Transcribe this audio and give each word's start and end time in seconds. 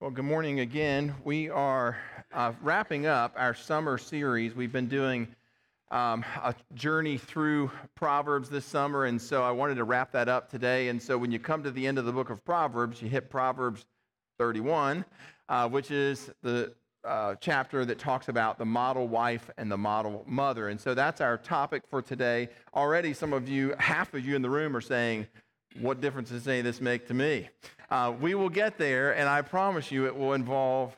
Well, 0.00 0.12
good 0.12 0.26
morning 0.26 0.60
again. 0.60 1.12
We 1.24 1.50
are 1.50 1.96
uh, 2.32 2.52
wrapping 2.62 3.06
up 3.06 3.34
our 3.36 3.52
summer 3.52 3.98
series. 3.98 4.54
We've 4.54 4.70
been 4.70 4.86
doing 4.86 5.26
um, 5.90 6.24
a 6.40 6.54
journey 6.74 7.18
through 7.18 7.72
Proverbs 7.96 8.48
this 8.48 8.64
summer, 8.64 9.06
and 9.06 9.20
so 9.20 9.42
I 9.42 9.50
wanted 9.50 9.74
to 9.74 9.82
wrap 9.82 10.12
that 10.12 10.28
up 10.28 10.48
today. 10.48 10.86
And 10.86 11.02
so 11.02 11.18
when 11.18 11.32
you 11.32 11.40
come 11.40 11.64
to 11.64 11.72
the 11.72 11.84
end 11.84 11.98
of 11.98 12.04
the 12.04 12.12
book 12.12 12.30
of 12.30 12.44
Proverbs, 12.44 13.02
you 13.02 13.08
hit 13.08 13.28
Proverbs 13.28 13.86
31, 14.38 15.04
uh, 15.48 15.68
which 15.68 15.90
is 15.90 16.30
the 16.44 16.72
uh, 17.02 17.34
chapter 17.40 17.84
that 17.84 17.98
talks 17.98 18.28
about 18.28 18.56
the 18.56 18.64
model 18.64 19.08
wife 19.08 19.50
and 19.58 19.68
the 19.68 19.76
model 19.76 20.22
mother. 20.28 20.68
And 20.68 20.80
so 20.80 20.94
that's 20.94 21.20
our 21.20 21.36
topic 21.36 21.82
for 21.90 22.02
today. 22.02 22.50
Already, 22.72 23.12
some 23.12 23.32
of 23.32 23.48
you, 23.48 23.74
half 23.80 24.14
of 24.14 24.24
you 24.24 24.36
in 24.36 24.42
the 24.42 24.50
room, 24.50 24.76
are 24.76 24.80
saying, 24.80 25.26
What 25.80 26.00
difference 26.00 26.28
does 26.28 26.46
any 26.46 26.60
of 26.60 26.66
this 26.66 26.80
make 26.80 27.08
to 27.08 27.14
me? 27.14 27.48
Uh, 27.90 28.14
we 28.20 28.34
will 28.34 28.50
get 28.50 28.76
there, 28.76 29.16
and 29.16 29.28
I 29.28 29.42
promise 29.42 29.90
you 29.90 30.06
it 30.06 30.16
will 30.16 30.34
involve 30.34 30.94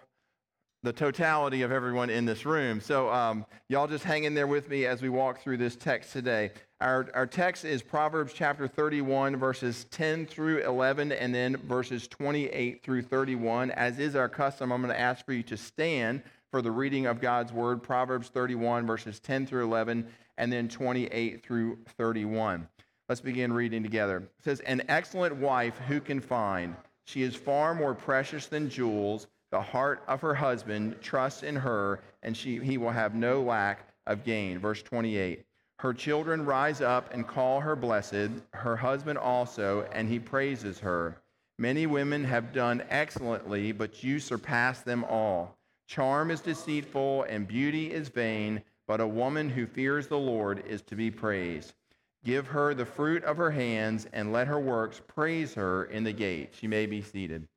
the 0.82 0.93
totality 0.93 1.62
of 1.62 1.71
everyone 1.71 2.11
in 2.11 2.25
this 2.25 2.46
room. 2.46 2.81
So, 2.81 3.12
um, 3.12 3.44
y'all 3.68 3.86
just 3.86 4.03
hang 4.03 4.25
in 4.25 4.35
there 4.35 4.46
with 4.46 4.68
me 4.68 4.86
as 4.86 5.03
we 5.03 5.08
walk 5.08 5.40
through 5.40 5.58
this 5.58 5.76
text 5.76 6.12
today. 6.12 6.53
Our, 6.81 7.08
our 7.14 7.26
text 7.26 7.67
is 7.67 7.82
Proverbs 7.82 8.32
chapter 8.32 8.67
31, 8.67 9.36
verses 9.36 9.84
10 9.90 10.25
through 10.26 10.62
11, 10.62 11.12
and 11.12 11.34
then 11.34 11.58
verses 11.58 12.08
28 12.08 12.82
through 12.82 13.03
31. 13.03 13.70
As 13.72 13.98
is 13.98 14.17
our 14.17 14.31
custom, 14.31 14.72
I'm 14.72 14.81
going 14.81 14.93
to 14.93 14.98
ask 14.98 15.25
for 15.25 15.34
you 15.34 15.43
to 15.45 15.57
stand 15.57 16.22
for 16.50 16.62
the 16.62 16.70
reading 16.70 17.07
of 17.07 17.20
God's 17.20 17.53
word, 17.53 17.82
Proverbs 17.82 18.29
31, 18.29 18.86
verses 18.86 19.20
10 19.20 19.46
through 19.46 19.64
11, 19.64 20.07
and 20.39 20.53
then 20.53 20.68
28 20.68 21.45
through 21.45 21.79
31. 21.98 22.67
Let's 23.11 23.21
begin 23.21 23.53
reading 23.53 23.82
together. 23.82 24.19
It 24.19 24.45
says, 24.45 24.61
An 24.61 24.82
excellent 24.87 25.35
wife 25.35 25.77
who 25.89 26.01
can 26.01 26.21
find? 26.21 26.77
She 27.07 27.23
is 27.25 27.35
far 27.35 27.75
more 27.75 27.93
precious 27.93 28.46
than 28.46 28.71
jewels. 28.71 29.27
The 29.51 29.61
heart 29.61 30.05
of 30.07 30.21
her 30.21 30.32
husband 30.32 30.95
trusts 31.01 31.43
in 31.43 31.57
her, 31.57 32.05
and 32.23 32.37
she, 32.37 32.61
he 32.61 32.79
will 32.79 32.93
have 32.93 33.17
no 33.17 33.43
lack 33.43 33.89
of 34.07 34.23
gain. 34.23 34.61
Verse 34.61 34.81
28. 34.84 35.45
Her 35.81 35.93
children 35.93 36.45
rise 36.45 36.81
up 36.81 37.12
and 37.12 37.27
call 37.27 37.59
her 37.59 37.75
blessed, 37.75 38.31
her 38.53 38.77
husband 38.77 39.19
also, 39.19 39.89
and 39.91 40.09
he 40.09 40.21
praises 40.21 40.79
her. 40.79 41.21
Many 41.59 41.89
women 41.89 42.23
have 42.23 42.53
done 42.53 42.84
excellently, 42.91 43.73
but 43.73 44.05
you 44.05 44.21
surpass 44.21 44.83
them 44.83 45.03
all. 45.03 45.59
Charm 45.89 46.31
is 46.31 46.43
deceitful 46.43 47.25
and 47.25 47.49
beauty 47.49 47.93
is 47.93 48.09
vain, 48.09 48.62
but 48.87 49.01
a 49.01 49.06
woman 49.09 49.51
who 49.51 49.67
fears 49.67 50.06
the 50.06 50.17
Lord 50.17 50.65
is 50.65 50.81
to 50.83 50.95
be 50.95 51.11
praised. 51.11 51.75
Give 52.25 52.47
her 52.47 52.75
the 52.75 52.85
fruit 52.85 53.25
of 53.25 53.37
her 53.39 53.51
hands, 53.51 54.07
and 54.13 54.33
let 54.33 54.47
her 54.47 54.61
works 54.61 55.01
praise 55.07 55.55
her 55.55 55.85
in 55.85 56.05
the 56.05 56.13
gate. 56.13 56.55
She 56.59 56.67
may 56.67 56.87
be 56.87 57.01
seated. 57.01 57.49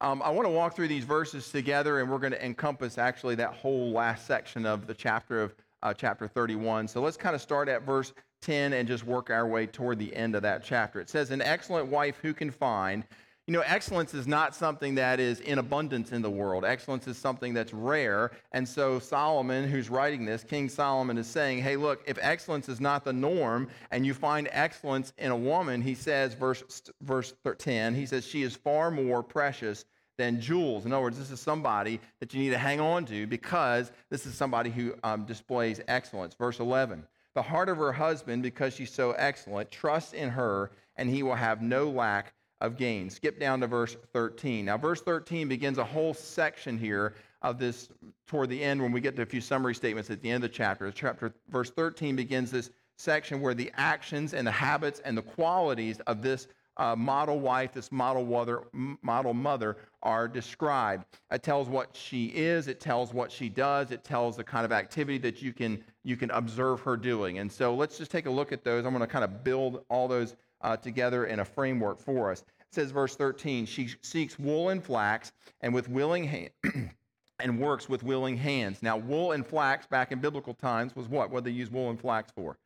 Um, 0.00 0.20
I 0.22 0.30
want 0.30 0.46
to 0.46 0.50
walk 0.50 0.74
through 0.74 0.88
these 0.88 1.04
verses 1.04 1.50
together, 1.50 2.00
and 2.00 2.10
we're 2.10 2.18
going 2.18 2.32
to 2.32 2.44
encompass 2.44 2.98
actually 2.98 3.36
that 3.36 3.54
whole 3.54 3.92
last 3.92 4.26
section 4.26 4.66
of 4.66 4.86
the 4.86 4.94
chapter 4.94 5.40
of 5.40 5.54
uh, 5.82 5.94
chapter 5.94 6.26
31. 6.26 6.88
So 6.88 7.00
let's 7.00 7.16
kind 7.16 7.34
of 7.34 7.40
start 7.40 7.68
at 7.68 7.82
verse 7.82 8.12
10 8.42 8.72
and 8.72 8.88
just 8.88 9.04
work 9.04 9.30
our 9.30 9.46
way 9.46 9.66
toward 9.66 9.98
the 9.98 10.14
end 10.14 10.34
of 10.34 10.42
that 10.42 10.64
chapter. 10.64 11.00
It 11.00 11.08
says, 11.08 11.30
An 11.30 11.40
excellent 11.40 11.88
wife 11.88 12.18
who 12.20 12.34
can 12.34 12.50
find 12.50 13.04
you 13.46 13.52
know, 13.52 13.62
excellence 13.66 14.14
is 14.14 14.26
not 14.26 14.54
something 14.54 14.94
that 14.94 15.20
is 15.20 15.40
in 15.40 15.58
abundance 15.58 16.12
in 16.12 16.22
the 16.22 16.30
world. 16.30 16.64
Excellence 16.64 17.06
is 17.06 17.18
something 17.18 17.52
that's 17.52 17.74
rare. 17.74 18.30
And 18.52 18.66
so 18.66 18.98
Solomon, 18.98 19.68
who's 19.68 19.90
writing 19.90 20.24
this, 20.24 20.42
King 20.42 20.70
Solomon, 20.70 21.18
is 21.18 21.26
saying, 21.26 21.58
hey, 21.58 21.76
look, 21.76 22.02
if 22.06 22.18
excellence 22.22 22.70
is 22.70 22.80
not 22.80 23.04
the 23.04 23.12
norm 23.12 23.68
and 23.90 24.06
you 24.06 24.14
find 24.14 24.48
excellence 24.50 25.12
in 25.18 25.30
a 25.30 25.36
woman, 25.36 25.82
he 25.82 25.94
says, 25.94 26.32
verse, 26.32 26.82
verse 27.02 27.34
10, 27.58 27.94
he 27.94 28.06
says, 28.06 28.26
she 28.26 28.42
is 28.42 28.56
far 28.56 28.90
more 28.90 29.22
precious 29.22 29.84
than 30.16 30.40
jewels. 30.40 30.86
In 30.86 30.92
other 30.92 31.02
words, 31.02 31.18
this 31.18 31.30
is 31.30 31.40
somebody 31.40 32.00
that 32.20 32.32
you 32.32 32.40
need 32.40 32.50
to 32.50 32.58
hang 32.58 32.80
on 32.80 33.04
to 33.06 33.26
because 33.26 33.92
this 34.10 34.26
is 34.26 34.34
somebody 34.34 34.70
who 34.70 34.94
um, 35.02 35.26
displays 35.26 35.80
excellence. 35.88 36.34
Verse 36.34 36.60
11, 36.60 37.06
the 37.34 37.42
heart 37.42 37.68
of 37.68 37.76
her 37.76 37.92
husband, 37.92 38.42
because 38.42 38.74
she's 38.74 38.92
so 38.92 39.12
excellent, 39.12 39.70
trusts 39.70 40.12
in 40.12 40.30
her, 40.30 40.70
and 40.96 41.10
he 41.10 41.22
will 41.22 41.34
have 41.34 41.60
no 41.60 41.90
lack 41.90 42.32
of 42.64 42.76
gain. 42.76 43.10
Skip 43.10 43.38
down 43.38 43.60
to 43.60 43.66
verse 43.66 43.96
13. 44.12 44.64
Now, 44.64 44.78
verse 44.78 45.00
13 45.02 45.48
begins 45.48 45.78
a 45.78 45.84
whole 45.84 46.14
section 46.14 46.78
here 46.78 47.14
of 47.42 47.58
this 47.58 47.88
toward 48.26 48.48
the 48.48 48.62
end 48.62 48.82
when 48.82 48.90
we 48.90 49.00
get 49.00 49.14
to 49.16 49.22
a 49.22 49.26
few 49.26 49.40
summary 49.40 49.74
statements 49.74 50.10
at 50.10 50.22
the 50.22 50.30
end 50.30 50.42
of 50.42 50.50
the 50.50 50.56
chapter. 50.56 50.90
Chapter 50.90 51.34
verse 51.50 51.70
13 51.70 52.16
begins 52.16 52.50
this 52.50 52.70
section 52.96 53.40
where 53.40 53.54
the 53.54 53.70
actions 53.74 54.34
and 54.34 54.46
the 54.46 54.52
habits 54.52 55.00
and 55.04 55.16
the 55.16 55.22
qualities 55.22 56.00
of 56.06 56.22
this 56.22 56.48
uh, 56.76 56.96
model 56.96 57.38
wife, 57.38 57.72
this 57.72 57.92
model 57.92 58.24
mother, 58.24 58.62
model 59.02 59.34
mother 59.34 59.76
are 60.02 60.26
described. 60.26 61.04
It 61.30 61.42
tells 61.42 61.68
what 61.68 61.94
she 61.94 62.26
is, 62.26 62.66
it 62.66 62.80
tells 62.80 63.14
what 63.14 63.30
she 63.30 63.48
does, 63.48 63.90
it 63.90 64.04
tells 64.04 64.36
the 64.36 64.44
kind 64.44 64.64
of 64.64 64.72
activity 64.72 65.18
that 65.18 65.40
you 65.40 65.52
can 65.52 65.84
you 66.02 66.16
can 66.16 66.30
observe 66.32 66.80
her 66.80 66.96
doing. 66.96 67.38
And 67.38 67.50
so 67.50 67.74
let's 67.74 67.96
just 67.96 68.10
take 68.10 68.26
a 68.26 68.30
look 68.30 68.52
at 68.52 68.64
those. 68.64 68.84
I'm 68.84 68.92
going 68.92 69.00
to 69.00 69.06
kind 69.06 69.24
of 69.24 69.44
build 69.44 69.84
all 69.88 70.08
those 70.08 70.34
uh, 70.64 70.76
together 70.76 71.26
in 71.26 71.40
a 71.40 71.44
framework 71.44 72.00
for 72.00 72.32
us. 72.32 72.40
It 72.40 72.74
says, 72.74 72.90
verse 72.90 73.14
13, 73.14 73.66
she 73.66 73.90
seeks 74.02 74.38
wool 74.38 74.70
and 74.70 74.82
flax, 74.82 75.32
and 75.60 75.72
with 75.72 75.88
willing 75.88 76.24
hand. 76.24 76.50
and 77.40 77.58
works 77.58 77.88
with 77.88 78.02
willing 78.02 78.36
hands. 78.36 78.82
Now, 78.82 78.96
wool 78.96 79.32
and 79.32 79.46
flax 79.46 79.86
back 79.86 80.12
in 80.12 80.20
biblical 80.20 80.54
times 80.54 80.94
was 80.96 81.08
what? 81.08 81.30
What 81.30 81.44
they 81.44 81.50
use 81.50 81.70
wool 81.70 81.90
and 81.90 82.00
flax 82.00 82.32
for? 82.32 82.56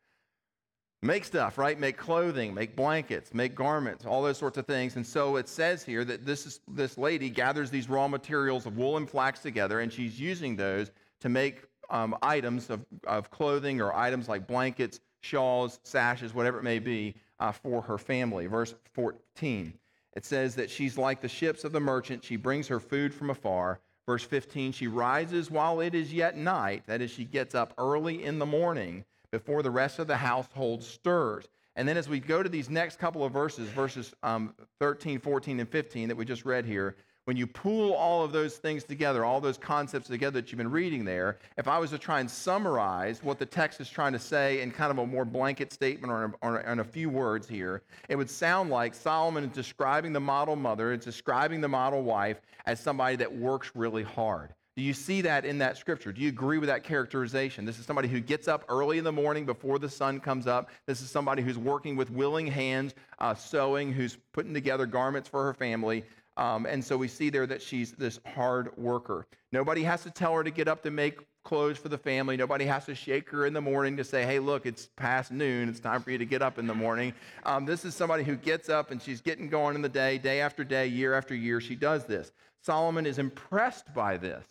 Make 1.01 1.25
stuff, 1.25 1.57
right? 1.57 1.79
Make 1.79 1.97
clothing, 1.97 2.53
make 2.53 2.75
blankets, 2.75 3.33
make 3.33 3.55
garments, 3.55 4.05
all 4.05 4.21
those 4.21 4.37
sorts 4.37 4.57
of 4.57 4.67
things. 4.67 4.95
And 4.95 5.05
so 5.05 5.37
it 5.37 5.47
says 5.47 5.83
here 5.83 6.03
that 6.05 6.25
this, 6.25 6.45
is, 6.45 6.59
this 6.67 6.97
lady 6.97 7.29
gathers 7.29 7.71
these 7.71 7.89
raw 7.89 8.07
materials 8.07 8.65
of 8.65 8.77
wool 8.77 8.97
and 8.97 9.09
flax 9.09 9.39
together, 9.39 9.79
and 9.79 9.91
she's 9.91 10.19
using 10.19 10.55
those 10.55 10.91
to 11.21 11.29
make 11.29 11.63
um, 11.89 12.15
items 12.21 12.69
of, 12.69 12.85
of 13.07 13.31
clothing 13.31 13.81
or 13.81 13.95
items 13.95 14.27
like 14.27 14.45
blankets, 14.45 14.99
shawls, 15.21 15.79
sashes, 15.83 16.33
whatever 16.33 16.59
it 16.59 16.63
may 16.63 16.79
be, 16.79 17.15
uh, 17.39 17.51
for 17.51 17.81
her 17.81 17.97
family. 17.97 18.47
Verse 18.47 18.75
14, 18.93 19.73
it 20.13 20.25
says 20.25 20.55
that 20.55 20.69
she's 20.69 20.97
like 20.97 21.21
the 21.21 21.27
ships 21.27 21.63
of 21.63 21.71
the 21.71 21.79
merchant. 21.79 22.23
She 22.23 22.35
brings 22.35 22.67
her 22.67 22.79
food 22.79 23.13
from 23.13 23.29
afar. 23.29 23.79
Verse 24.05 24.23
15, 24.23 24.71
she 24.71 24.87
rises 24.87 25.51
while 25.51 25.81
it 25.81 25.93
is 25.93 26.11
yet 26.11 26.35
night. 26.35 26.83
That 26.87 27.01
is, 27.01 27.11
she 27.11 27.25
gets 27.25 27.53
up 27.53 27.73
early 27.77 28.23
in 28.23 28.39
the 28.39 28.45
morning 28.45 29.05
before 29.31 29.61
the 29.61 29.71
rest 29.71 29.99
of 29.99 30.07
the 30.07 30.17
household 30.17 30.83
stirs. 30.83 31.47
And 31.75 31.87
then 31.87 31.95
as 31.95 32.09
we 32.09 32.19
go 32.19 32.41
to 32.41 32.49
these 32.49 32.69
next 32.69 32.99
couple 32.99 33.23
of 33.23 33.31
verses, 33.31 33.69
verses 33.69 34.13
um, 34.23 34.53
13, 34.79 35.19
14, 35.19 35.59
and 35.59 35.69
15 35.69 36.07
that 36.07 36.17
we 36.17 36.25
just 36.25 36.43
read 36.43 36.65
here, 36.65 36.95
when 37.29 37.37
you 37.37 37.45
pool 37.45 37.93
all 37.93 38.23
of 38.23 38.31
those 38.31 38.57
things 38.57 38.83
together, 38.83 39.23
all 39.23 39.39
those 39.39 39.59
concepts 39.59 40.07
together 40.07 40.41
that 40.41 40.51
you've 40.51 40.57
been 40.57 40.71
reading 40.71 41.05
there, 41.05 41.37
if 41.59 41.67
I 41.67 41.77
was 41.77 41.91
to 41.91 41.99
try 41.99 42.21
and 42.21 42.31
summarize 42.31 43.21
what 43.21 43.37
the 43.37 43.45
text 43.45 43.79
is 43.79 43.87
trying 43.87 44.13
to 44.13 44.19
say 44.19 44.63
in 44.63 44.71
kind 44.71 44.89
of 44.89 44.97
a 44.97 45.05
more 45.05 45.25
blanket 45.25 45.71
statement 45.71 46.11
or, 46.11 46.33
or 46.41 46.61
in 46.61 46.79
a 46.79 46.83
few 46.83 47.07
words 47.07 47.47
here, 47.47 47.83
it 48.07 48.15
would 48.15 48.31
sound 48.31 48.71
like 48.71 48.95
Solomon 48.95 49.43
is 49.43 49.51
describing 49.51 50.11
the 50.11 50.19
model 50.19 50.55
mother, 50.55 50.91
it's 50.91 51.05
describing 51.05 51.61
the 51.61 51.67
model 51.67 52.01
wife 52.01 52.41
as 52.65 52.79
somebody 52.79 53.15
that 53.17 53.31
works 53.31 53.69
really 53.75 54.01
hard. 54.01 54.55
Do 54.79 54.85
you 54.85 54.93
see 54.93 55.19
that 55.23 55.43
in 55.43 55.57
that 55.57 55.75
scripture? 55.75 56.13
Do 56.13 56.21
you 56.21 56.29
agree 56.29 56.57
with 56.57 56.69
that 56.69 56.85
characterization? 56.85 57.65
This 57.65 57.79
is 57.79 57.85
somebody 57.85 58.07
who 58.07 58.21
gets 58.21 58.47
up 58.47 58.63
early 58.69 58.97
in 58.97 59.03
the 59.03 59.11
morning 59.11 59.45
before 59.45 59.77
the 59.77 59.89
sun 59.89 60.21
comes 60.21 60.47
up. 60.47 60.69
This 60.85 61.01
is 61.01 61.11
somebody 61.11 61.41
who's 61.41 61.57
working 61.57 61.97
with 61.97 62.09
willing 62.09 62.47
hands, 62.47 62.95
uh, 63.19 63.35
sewing, 63.35 63.91
who's 63.91 64.17
putting 64.31 64.53
together 64.53 64.85
garments 64.85 65.27
for 65.27 65.43
her 65.43 65.53
family. 65.53 66.05
Um, 66.39 66.65
and 66.65 66.81
so 66.81 66.95
we 66.95 67.09
see 67.09 67.29
there 67.29 67.45
that 67.47 67.61
she's 67.61 67.91
this 67.91 68.17
hard 68.33 68.75
worker. 68.77 69.27
Nobody 69.51 69.83
has 69.83 70.03
to 70.03 70.09
tell 70.09 70.33
her 70.35 70.43
to 70.43 70.49
get 70.49 70.69
up 70.69 70.81
to 70.83 70.89
make 70.89 71.19
clothes 71.43 71.77
for 71.77 71.89
the 71.89 71.97
family. 71.97 72.37
Nobody 72.37 72.63
has 72.63 72.85
to 72.85 72.95
shake 72.95 73.29
her 73.31 73.45
in 73.45 73.51
the 73.51 73.59
morning 73.59 73.97
to 73.97 74.05
say, 74.05 74.23
hey, 74.23 74.39
look, 74.39 74.65
it's 74.65 74.87
past 74.95 75.33
noon. 75.33 75.67
It's 75.67 75.81
time 75.81 76.01
for 76.01 76.11
you 76.11 76.17
to 76.17 76.25
get 76.25 76.41
up 76.41 76.57
in 76.57 76.65
the 76.65 76.73
morning. 76.73 77.13
Um, 77.43 77.65
this 77.65 77.83
is 77.83 77.93
somebody 77.93 78.23
who 78.23 78.37
gets 78.37 78.69
up 78.69 78.91
and 78.91 79.01
she's 79.01 79.19
getting 79.19 79.49
going 79.49 79.75
in 79.75 79.81
the 79.81 79.89
day, 79.89 80.17
day 80.17 80.39
after 80.39 80.63
day, 80.63 80.87
year 80.87 81.13
after 81.13 81.35
year. 81.35 81.59
She 81.59 81.75
does 81.75 82.05
this. 82.05 82.31
Solomon 82.61 83.05
is 83.05 83.19
impressed 83.19 83.93
by 83.93 84.15
this, 84.15 84.45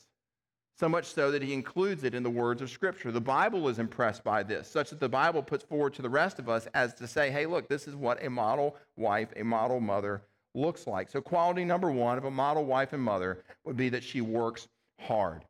so 0.79 0.91
much 0.91 1.06
so 1.06 1.31
that 1.31 1.43
he 1.43 1.55
includes 1.55 2.05
it 2.05 2.14
in 2.14 2.23
the 2.23 2.29
words 2.29 2.61
of 2.61 2.69
Scripture. 2.69 3.12
The 3.12 3.20
Bible 3.20 3.67
is 3.67 3.79
impressed 3.79 4.23
by 4.25 4.43
this, 4.43 4.69
such 4.69 4.91
that 4.91 5.00
the 5.00 5.08
Bible 5.08 5.43
puts 5.43 5.64
forward 5.64 5.94
to 5.94 6.02
the 6.02 6.11
rest 6.11 6.38
of 6.38 6.50
us 6.50 6.69
as 6.75 6.93
to 6.94 7.06
say, 7.06 7.31
hey, 7.31 7.46
look, 7.46 7.67
this 7.67 7.88
is 7.88 7.96
what 7.96 8.23
a 8.23 8.29
model 8.29 8.76
wife, 8.96 9.29
a 9.37 9.43
model 9.43 9.81
mother 9.81 10.20
looks 10.55 10.87
like. 10.87 11.09
So, 11.09 11.21
quality 11.21 11.65
number 11.65 11.91
one 11.91 12.19
of 12.19 12.25
a 12.25 12.31
model 12.31 12.65
wife 12.65 12.93
and 12.93 13.03
mother 13.03 13.45
would 13.65 13.77
be 13.77 13.89
that 13.91 14.05
she 14.05 14.21
works 14.21 14.69
hard. 15.00 15.45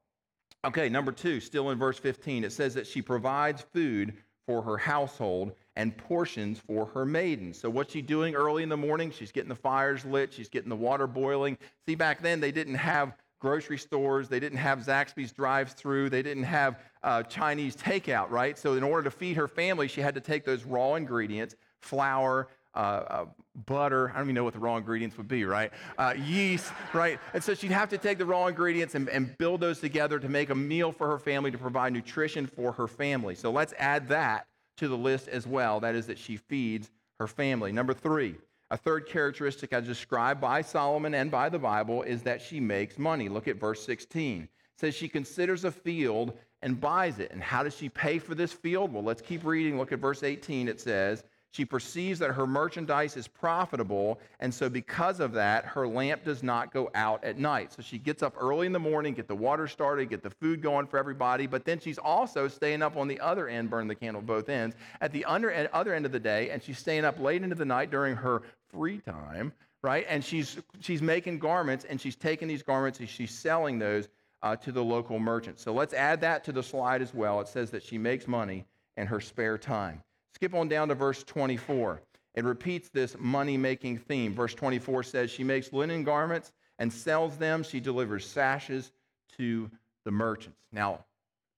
Okay, 0.64 0.88
number 0.88 1.12
two, 1.12 1.40
still 1.40 1.70
in 1.70 1.78
verse 1.78 1.98
15, 1.98 2.44
it 2.44 2.52
says 2.52 2.74
that 2.74 2.86
she 2.86 3.00
provides 3.00 3.62
food 3.72 4.14
for 4.46 4.62
her 4.62 4.76
household 4.76 5.52
and 5.76 5.96
portions 5.96 6.58
for 6.58 6.86
her 6.86 7.04
maidens. 7.04 7.60
So, 7.60 7.70
what's 7.70 7.92
she 7.92 8.02
doing 8.02 8.34
early 8.34 8.62
in 8.62 8.68
the 8.68 8.76
morning? 8.76 9.10
She's 9.10 9.30
getting 9.30 9.48
the 9.48 9.54
fires 9.54 10.04
lit, 10.04 10.32
she's 10.32 10.48
getting 10.48 10.68
the 10.68 10.76
water 10.76 11.06
boiling. 11.06 11.56
See, 11.86 11.94
back 11.94 12.22
then 12.22 12.40
they 12.40 12.50
didn't 12.50 12.74
have 12.74 13.14
grocery 13.40 13.78
stores, 13.78 14.28
they 14.28 14.40
didn't 14.40 14.58
have 14.58 14.80
Zaxby's 14.80 15.30
drive 15.30 15.70
through, 15.72 16.10
they 16.10 16.22
didn't 16.22 16.42
have 16.42 16.80
uh, 17.04 17.22
Chinese 17.22 17.76
takeout, 17.76 18.30
right? 18.30 18.58
So, 18.58 18.74
in 18.74 18.82
order 18.82 19.04
to 19.04 19.10
feed 19.10 19.36
her 19.36 19.46
family, 19.46 19.86
she 19.86 20.00
had 20.00 20.14
to 20.14 20.20
take 20.20 20.44
those 20.44 20.64
raw 20.64 20.94
ingredients 20.94 21.54
flour, 21.80 22.48
uh, 22.78 22.80
uh, 22.80 23.24
butter. 23.66 24.10
I 24.10 24.14
don't 24.14 24.26
even 24.26 24.36
know 24.36 24.44
what 24.44 24.54
the 24.54 24.60
raw 24.60 24.76
ingredients 24.76 25.18
would 25.18 25.26
be, 25.26 25.44
right? 25.44 25.72
Uh, 25.98 26.14
yeast, 26.16 26.72
right? 26.94 27.18
And 27.34 27.42
so 27.42 27.52
she'd 27.54 27.72
have 27.72 27.88
to 27.90 27.98
take 27.98 28.18
the 28.18 28.24
raw 28.24 28.46
ingredients 28.46 28.94
and, 28.94 29.08
and 29.08 29.36
build 29.36 29.60
those 29.60 29.80
together 29.80 30.20
to 30.20 30.28
make 30.28 30.50
a 30.50 30.54
meal 30.54 30.92
for 30.92 31.08
her 31.08 31.18
family 31.18 31.50
to 31.50 31.58
provide 31.58 31.92
nutrition 31.92 32.46
for 32.46 32.70
her 32.72 32.86
family. 32.86 33.34
So 33.34 33.50
let's 33.50 33.74
add 33.78 34.08
that 34.08 34.46
to 34.76 34.86
the 34.86 34.96
list 34.96 35.26
as 35.26 35.44
well. 35.44 35.80
That 35.80 35.96
is 35.96 36.06
that 36.06 36.18
she 36.18 36.36
feeds 36.36 36.90
her 37.18 37.26
family. 37.26 37.72
Number 37.72 37.92
three, 37.92 38.36
a 38.70 38.76
third 38.76 39.08
characteristic 39.08 39.72
as 39.72 39.84
described 39.84 40.40
by 40.40 40.62
Solomon 40.62 41.14
and 41.14 41.32
by 41.32 41.48
the 41.48 41.58
Bible 41.58 42.02
is 42.02 42.22
that 42.22 42.40
she 42.40 42.60
makes 42.60 42.96
money. 42.96 43.28
Look 43.28 43.48
at 43.48 43.58
verse 43.58 43.84
16. 43.84 44.42
It 44.42 44.48
says 44.76 44.94
she 44.94 45.08
considers 45.08 45.64
a 45.64 45.72
field 45.72 46.34
and 46.62 46.80
buys 46.80 47.18
it. 47.18 47.32
And 47.32 47.42
how 47.42 47.64
does 47.64 47.76
she 47.76 47.88
pay 47.88 48.20
for 48.20 48.36
this 48.36 48.52
field? 48.52 48.92
Well, 48.92 49.02
let's 49.02 49.22
keep 49.22 49.44
reading. 49.44 49.78
Look 49.78 49.90
at 49.90 49.98
verse 49.98 50.22
18. 50.22 50.68
It 50.68 50.80
says, 50.80 51.24
she 51.50 51.64
perceives 51.64 52.18
that 52.18 52.30
her 52.30 52.46
merchandise 52.46 53.16
is 53.16 53.26
profitable, 53.26 54.20
and 54.40 54.52
so 54.52 54.68
because 54.68 55.18
of 55.18 55.32
that, 55.32 55.64
her 55.64 55.88
lamp 55.88 56.24
does 56.24 56.42
not 56.42 56.72
go 56.72 56.90
out 56.94 57.24
at 57.24 57.38
night. 57.38 57.72
So 57.72 57.82
she 57.82 57.98
gets 57.98 58.22
up 58.22 58.34
early 58.38 58.66
in 58.66 58.72
the 58.72 58.78
morning, 58.78 59.14
get 59.14 59.28
the 59.28 59.34
water 59.34 59.66
started, 59.66 60.10
get 60.10 60.22
the 60.22 60.30
food 60.30 60.60
going 60.60 60.86
for 60.86 60.98
everybody, 60.98 61.46
but 61.46 61.64
then 61.64 61.80
she's 61.80 61.98
also 61.98 62.48
staying 62.48 62.82
up 62.82 62.96
on 62.96 63.08
the 63.08 63.18
other 63.20 63.48
end, 63.48 63.70
burn 63.70 63.88
the 63.88 63.94
candle 63.94 64.20
both 64.22 64.48
ends, 64.48 64.76
at 65.00 65.10
the 65.12 65.24
under, 65.24 65.68
other 65.72 65.94
end 65.94 66.04
of 66.04 66.12
the 66.12 66.20
day, 66.20 66.50
and 66.50 66.62
she's 66.62 66.78
staying 66.78 67.04
up 67.04 67.18
late 67.18 67.42
into 67.42 67.54
the 67.54 67.64
night 67.64 67.90
during 67.90 68.14
her 68.14 68.42
free 68.70 68.98
time, 68.98 69.52
right? 69.82 70.04
And 70.08 70.22
she's 70.22 70.58
she's 70.80 71.00
making 71.00 71.38
garments, 71.38 71.86
and 71.88 72.00
she's 72.00 72.16
taking 72.16 72.46
these 72.46 72.62
garments 72.62 73.00
and 73.00 73.08
she's 73.08 73.30
selling 73.30 73.78
those 73.78 74.08
uh, 74.42 74.56
to 74.56 74.72
the 74.72 74.82
local 74.82 75.18
merchants. 75.18 75.62
So 75.62 75.72
let's 75.72 75.94
add 75.94 76.20
that 76.20 76.44
to 76.44 76.52
the 76.52 76.62
slide 76.62 77.02
as 77.02 77.14
well. 77.14 77.40
It 77.40 77.48
says 77.48 77.70
that 77.70 77.82
she 77.82 77.98
makes 77.98 78.28
money 78.28 78.66
in 78.96 79.06
her 79.06 79.20
spare 79.20 79.58
time. 79.58 80.02
Skip 80.38 80.54
on 80.54 80.68
down 80.68 80.86
to 80.86 80.94
verse 80.94 81.24
24. 81.24 82.00
It 82.36 82.44
repeats 82.44 82.90
this 82.90 83.16
money 83.18 83.56
making 83.56 83.98
theme. 83.98 84.32
Verse 84.32 84.54
24 84.54 85.02
says, 85.02 85.32
She 85.32 85.42
makes 85.42 85.72
linen 85.72 86.04
garments 86.04 86.52
and 86.78 86.92
sells 86.92 87.36
them. 87.38 87.64
She 87.64 87.80
delivers 87.80 88.24
sashes 88.24 88.92
to 89.36 89.68
the 90.04 90.12
merchants. 90.12 90.60
Now, 90.70 91.04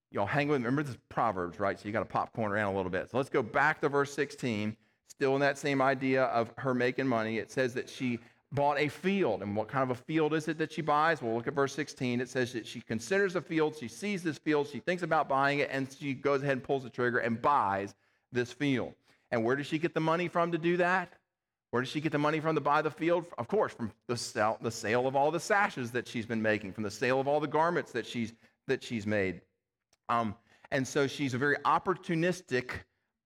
y'all 0.09 0.25
hang 0.25 0.47
with 0.47 0.61
me. 0.61 0.65
Remember 0.65 0.81
this 0.81 0.97
Proverbs, 1.09 1.59
right? 1.59 1.79
So 1.79 1.85
you 1.85 1.91
got 1.91 1.99
to 1.99 2.05
popcorn 2.05 2.51
around 2.51 2.73
a 2.73 2.75
little 2.75 2.89
bit. 2.89 3.11
So 3.11 3.17
let's 3.17 3.29
go 3.29 3.43
back 3.43 3.81
to 3.81 3.89
verse 3.89 4.11
16. 4.15 4.75
Still 5.07 5.35
in 5.35 5.41
that 5.41 5.59
same 5.59 5.79
idea 5.79 6.23
of 6.23 6.51
her 6.57 6.73
making 6.73 7.07
money. 7.07 7.37
It 7.37 7.51
says 7.51 7.75
that 7.75 7.87
she 7.87 8.17
bought 8.51 8.79
a 8.79 8.87
field. 8.87 9.43
And 9.43 9.55
what 9.55 9.67
kind 9.67 9.83
of 9.83 9.95
a 9.95 10.01
field 10.01 10.33
is 10.33 10.47
it 10.47 10.57
that 10.57 10.73
she 10.73 10.81
buys? 10.81 11.21
Well, 11.21 11.35
look 11.35 11.45
at 11.45 11.53
verse 11.53 11.75
16. 11.75 12.19
It 12.19 12.29
says 12.29 12.51
that 12.53 12.65
she 12.65 12.81
considers 12.81 13.35
a 13.35 13.41
field, 13.41 13.75
she 13.79 13.87
sees 13.87 14.23
this 14.23 14.39
field, 14.39 14.67
she 14.67 14.79
thinks 14.79 15.03
about 15.03 15.29
buying 15.29 15.59
it, 15.59 15.69
and 15.71 15.87
she 15.99 16.15
goes 16.15 16.41
ahead 16.41 16.53
and 16.53 16.63
pulls 16.63 16.81
the 16.81 16.89
trigger 16.89 17.19
and 17.19 17.39
buys 17.39 17.93
this 18.31 18.51
field. 18.51 18.93
And 19.31 19.43
where 19.43 19.55
does 19.55 19.67
she 19.67 19.79
get 19.79 19.93
the 19.93 19.99
money 19.99 20.27
from 20.27 20.51
to 20.51 20.57
do 20.57 20.77
that? 20.77 21.13
Where 21.71 21.81
does 21.81 21.89
she 21.89 22.01
get 22.01 22.11
the 22.11 22.17
money 22.17 22.41
from 22.41 22.55
to 22.55 22.61
buy 22.61 22.81
the 22.81 22.91
field? 22.91 23.25
Of 23.37 23.47
course, 23.47 23.73
from 23.73 23.91
the 24.07 24.17
sale, 24.17 24.57
the 24.61 24.71
sale 24.71 25.07
of 25.07 25.15
all 25.15 25.31
the 25.31 25.39
sashes 25.39 25.91
that 25.91 26.05
she's 26.07 26.25
been 26.25 26.41
making, 26.41 26.73
from 26.73 26.83
the 26.83 26.91
sale 26.91 27.19
of 27.19 27.27
all 27.27 27.39
the 27.39 27.47
garments 27.47 27.93
that 27.93 28.05
she's, 28.05 28.33
that 28.67 28.83
she's 28.83 29.07
made. 29.07 29.41
Um, 30.09 30.35
and 30.71 30.85
so 30.85 31.07
she's 31.07 31.33
a 31.33 31.37
very 31.37 31.55
opportunistic, 31.63 32.71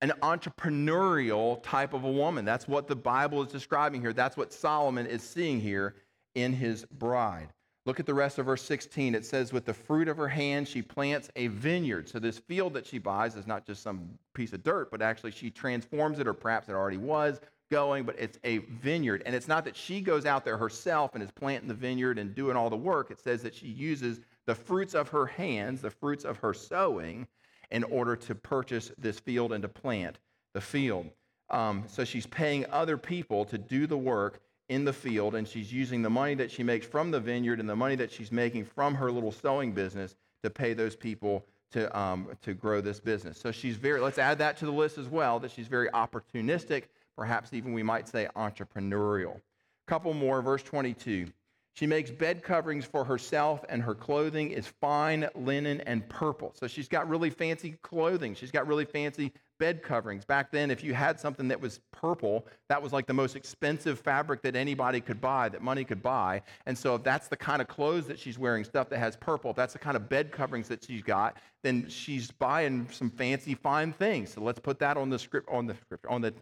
an 0.02 0.14
entrepreneurial 0.22 1.62
type 1.64 1.94
of 1.94 2.04
a 2.04 2.12
woman. 2.12 2.46
That's 2.46 2.68
what 2.68 2.88
the 2.88 2.96
Bible 2.96 3.42
is 3.42 3.52
describing 3.52 4.00
here. 4.00 4.14
That's 4.14 4.38
what 4.38 4.54
Solomon 4.54 5.08
is 5.08 5.24
seeing 5.24 5.60
here 5.60 5.96
in 6.36 6.54
his 6.54 6.86
bride. 6.86 7.50
Look 7.86 8.00
at 8.00 8.08
the 8.08 8.14
rest 8.16 8.40
of 8.40 8.48
verse 8.48 8.64
16. 8.64 9.14
It 9.14 9.26
says, 9.26 9.54
With 9.54 9.66
the 9.66 9.74
fruit 9.74 10.08
of 10.08 10.18
her 10.18 10.28
hand, 10.28 10.68
she 10.68 10.82
plants 10.82 11.30
a 11.36 11.48
vineyard. 11.48 12.10
So, 12.10 12.18
this 12.18 12.40
field 12.40 12.74
that 12.74 12.88
she 12.88 12.98
buys 12.98 13.36
is 13.36 13.46
not 13.46 13.66
just 13.66 13.84
some 13.84 14.10
piece 14.34 14.54
of 14.54 14.64
dirt, 14.64 14.90
but 14.90 15.04
actually 15.04 15.32
she 15.32 15.52
transforms 15.52 16.18
it, 16.20 16.28
or 16.28 16.34
perhaps 16.34 16.68
it 16.68 16.74
already 16.74 16.98
was 16.98 17.40
going, 17.70 18.04
but 18.04 18.16
it's 18.18 18.40
a 18.44 18.58
vineyard. 18.58 19.22
And 19.26 19.36
it's 19.36 19.48
not 19.48 19.66
that 19.66 19.76
she 19.76 20.02
goes 20.02 20.26
out 20.26 20.44
there 20.44 20.58
herself 20.58 21.14
and 21.14 21.24
is 21.24 21.32
planting 21.32 21.68
the 21.68 21.76
vineyard 21.76 22.18
and 22.18 22.34
doing 22.34 22.56
all 22.58 22.72
the 22.72 22.76
work. 22.76 23.12
It 23.12 23.20
says 23.20 23.44
that 23.44 23.54
she 23.54 23.68
uses 23.68 24.20
the 24.48 24.56
fruits 24.56 24.96
of 24.96 25.10
her 25.10 25.28
hands, 25.28 25.82
the 25.82 25.92
fruits 25.92 26.26
of 26.26 26.38
her 26.38 26.54
sowing, 26.54 27.28
in 27.70 27.84
order 27.84 28.16
to 28.16 28.34
purchase 28.34 28.92
this 28.98 29.20
field 29.20 29.54
and 29.54 29.62
to 29.62 29.70
plant 29.70 30.18
the 30.54 30.62
field. 30.62 31.10
Um, 31.52 31.84
so, 31.86 32.04
she's 32.04 32.26
paying 32.26 32.66
other 32.72 32.98
people 32.98 33.46
to 33.46 33.60
do 33.60 33.86
the 33.86 33.98
work 33.98 34.42
in 34.70 34.84
the 34.84 34.94
field, 34.94 35.36
and 35.36 35.48
she's 35.48 35.72
using 35.72 36.02
the 36.02 36.10
money 36.10 36.36
that 36.36 36.50
she 36.50 36.64
makes 36.64 36.86
from 36.86 37.12
the 37.12 37.20
vineyard 37.20 37.60
and 37.60 37.70
the 37.70 37.76
money 37.76 37.96
that 37.96 38.12
she's 38.12 38.32
making 38.32 38.66
from 38.66 38.96
her 38.96 39.12
little 39.12 39.32
sewing 39.32 39.72
business 39.72 40.16
to 40.44 40.50
pay 40.50 40.74
those 40.74 40.96
people 40.96 41.46
to, 41.72 41.98
um, 41.98 42.28
to 42.42 42.54
grow 42.54 42.82
this 42.82 43.00
business. 43.00 43.38
So 43.38 43.52
she's 43.52 43.76
very, 43.76 44.00
let's 44.00 44.18
add 44.18 44.38
that 44.40 44.58
to 44.58 44.66
the 44.66 44.72
list 44.72 44.98
as 44.98 45.08
well, 45.08 45.40
that 45.40 45.52
she's 45.52 45.68
very 45.68 45.90
opportunistic, 45.90 46.84
perhaps 47.16 47.54
even 47.54 47.74
we 47.74 47.84
might 47.84 48.08
say 48.08 48.28
entrepreneurial. 48.36 49.40
Couple 49.88 50.14
more, 50.14 50.42
verse 50.42 50.64
22. 50.64 51.28
She 51.76 51.86
makes 51.86 52.10
bed 52.10 52.42
coverings 52.42 52.86
for 52.86 53.04
herself, 53.04 53.66
and 53.68 53.82
her 53.82 53.94
clothing 53.94 54.52
is 54.52 54.66
fine 54.66 55.28
linen 55.36 55.82
and 55.82 56.08
purple. 56.08 56.54
So 56.56 56.68
she's 56.68 56.88
got 56.88 57.10
really 57.10 57.30
fancy 57.30 57.78
clothing. 57.82 58.34
She's 58.34 58.52
got 58.52 58.66
really 58.66 58.86
fancy 58.86 59.34
bed 59.60 59.84
coverings. 59.84 60.24
Back 60.24 60.52
then, 60.52 60.72
if 60.72 60.86
you 60.86 60.94
had 60.94 61.20
something 61.20 61.50
that 61.50 61.60
was 61.60 61.82
purple, 61.92 62.48
that 62.70 62.82
was 62.82 62.94
like 62.94 63.08
the 63.08 63.14
most 63.14 63.36
expensive 63.36 64.00
fabric 64.00 64.42
that 64.44 64.56
anybody 64.56 65.02
could 65.02 65.20
buy, 65.20 65.50
that 65.50 65.62
money 65.62 65.84
could 65.84 66.02
buy. 66.02 66.44
And 66.66 66.78
so, 66.78 66.96
if 66.96 67.04
that's 67.04 67.28
the 67.28 67.36
kind 67.36 67.62
of 67.62 67.68
clothes 67.68 68.08
that 68.08 68.20
she's 68.20 68.40
wearing, 68.40 68.64
stuff 68.64 68.88
that 68.90 69.00
has 69.00 69.18
purple, 69.18 69.52
if 69.52 69.58
that's 69.58 69.74
the 69.74 69.80
kind 69.80 69.98
of 69.98 70.08
bed 70.08 70.32
coverings 70.32 70.70
that 70.70 70.82
she's 70.82 71.02
got, 71.02 71.36
then 71.62 71.90
she's 71.90 72.32
buying 72.32 72.88
some 72.90 73.10
fancy, 73.10 73.54
fine 73.54 73.92
things. 73.92 74.32
So 74.34 74.42
let's 74.42 74.60
put 74.60 74.80
that 74.80 74.96
on 74.96 75.10
the 75.10 75.20
script, 75.20 75.50
on 75.52 75.66
the 75.66 75.76
script, 75.76 76.06
on 76.08 76.22
the 76.22 76.34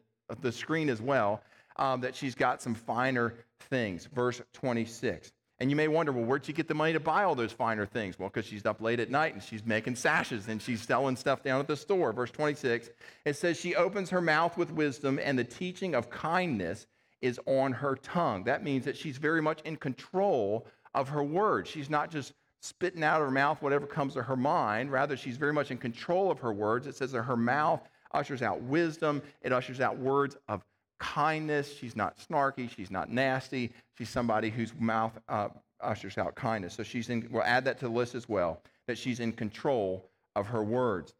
the 0.41 0.51
screen 0.51 0.89
as 0.89 1.01
well. 1.01 1.41
Um, 1.77 2.01
that 2.01 2.15
she's 2.15 2.35
got 2.35 2.61
some 2.61 2.75
finer 2.75 3.33
things. 3.69 4.07
Verse 4.13 4.41
26. 4.53 5.31
And 5.59 5.69
you 5.69 5.75
may 5.75 5.87
wonder, 5.87 6.11
well, 6.11 6.25
where'd 6.25 6.45
she 6.45 6.51
get 6.51 6.67
the 6.67 6.73
money 6.73 6.93
to 6.93 6.99
buy 6.99 7.23
all 7.23 7.35
those 7.35 7.51
finer 7.51 7.85
things? 7.85 8.17
Well, 8.17 8.29
because 8.29 8.45
she's 8.45 8.65
up 8.65 8.81
late 8.81 8.99
at 8.99 9.09
night 9.09 9.33
and 9.33 9.41
she's 9.41 9.65
making 9.65 9.95
sashes 9.95 10.47
and 10.47 10.61
she's 10.61 10.81
selling 10.81 11.15
stuff 11.15 11.43
down 11.43 11.59
at 11.59 11.67
the 11.67 11.77
store. 11.77 12.11
Verse 12.11 12.31
26, 12.31 12.89
it 13.25 13.35
says, 13.37 13.59
She 13.59 13.75
opens 13.75 14.09
her 14.09 14.21
mouth 14.21 14.57
with 14.57 14.71
wisdom, 14.71 15.19
and 15.23 15.37
the 15.37 15.43
teaching 15.43 15.95
of 15.95 16.09
kindness 16.09 16.87
is 17.21 17.39
on 17.45 17.71
her 17.71 17.95
tongue. 17.95 18.43
That 18.43 18.63
means 18.63 18.83
that 18.85 18.97
she's 18.97 19.17
very 19.17 19.41
much 19.41 19.61
in 19.61 19.77
control 19.77 20.67
of 20.93 21.09
her 21.09 21.23
words. 21.23 21.69
She's 21.69 21.89
not 21.89 22.11
just 22.11 22.33
spitting 22.61 23.03
out 23.03 23.21
of 23.21 23.27
her 23.27 23.31
mouth 23.31 23.61
whatever 23.61 23.85
comes 23.85 24.13
to 24.15 24.23
her 24.23 24.35
mind. 24.35 24.91
Rather, 24.91 25.15
she's 25.15 25.37
very 25.37 25.53
much 25.53 25.71
in 25.71 25.77
control 25.77 26.31
of 26.31 26.39
her 26.39 26.51
words. 26.51 26.87
It 26.87 26.95
says 26.95 27.11
that 27.11 27.23
her 27.23 27.37
mouth 27.37 27.81
ushers 28.11 28.41
out 28.41 28.61
wisdom, 28.61 29.21
it 29.41 29.53
ushers 29.53 29.79
out 29.79 29.97
words 29.97 30.35
of 30.47 30.63
kindness. 31.03 31.75
She's 31.77 31.97
not 31.97 32.17
snarky. 32.17 32.69
She's 32.69 32.89
not 32.89 33.11
nasty. 33.11 33.73
She's 33.97 34.09
somebody 34.09 34.49
whose 34.49 34.73
mouth 34.79 35.11
uh, 35.27 35.49
ushers 35.81 36.17
out 36.17 36.33
kindness. 36.35 36.73
So 36.73 36.83
she's 36.83 37.09
in, 37.09 37.27
we'll 37.29 37.43
add 37.43 37.65
that 37.65 37.79
to 37.79 37.85
the 37.85 37.91
list 37.91 38.15
as 38.15 38.29
well, 38.29 38.61
that 38.87 38.97
she's 38.97 39.19
in 39.19 39.33
control 39.33 40.09
of 40.35 40.47
her 40.47 40.63
words. 40.63 41.13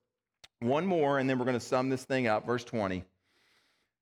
One 0.62 0.86
more, 0.86 1.20
and 1.20 1.30
then 1.30 1.38
we're 1.38 1.46
going 1.46 1.60
to 1.60 1.66
sum 1.66 1.90
this 1.90 2.06
thing 2.06 2.28
up. 2.28 2.46
Verse 2.46 2.63
20 2.63 3.04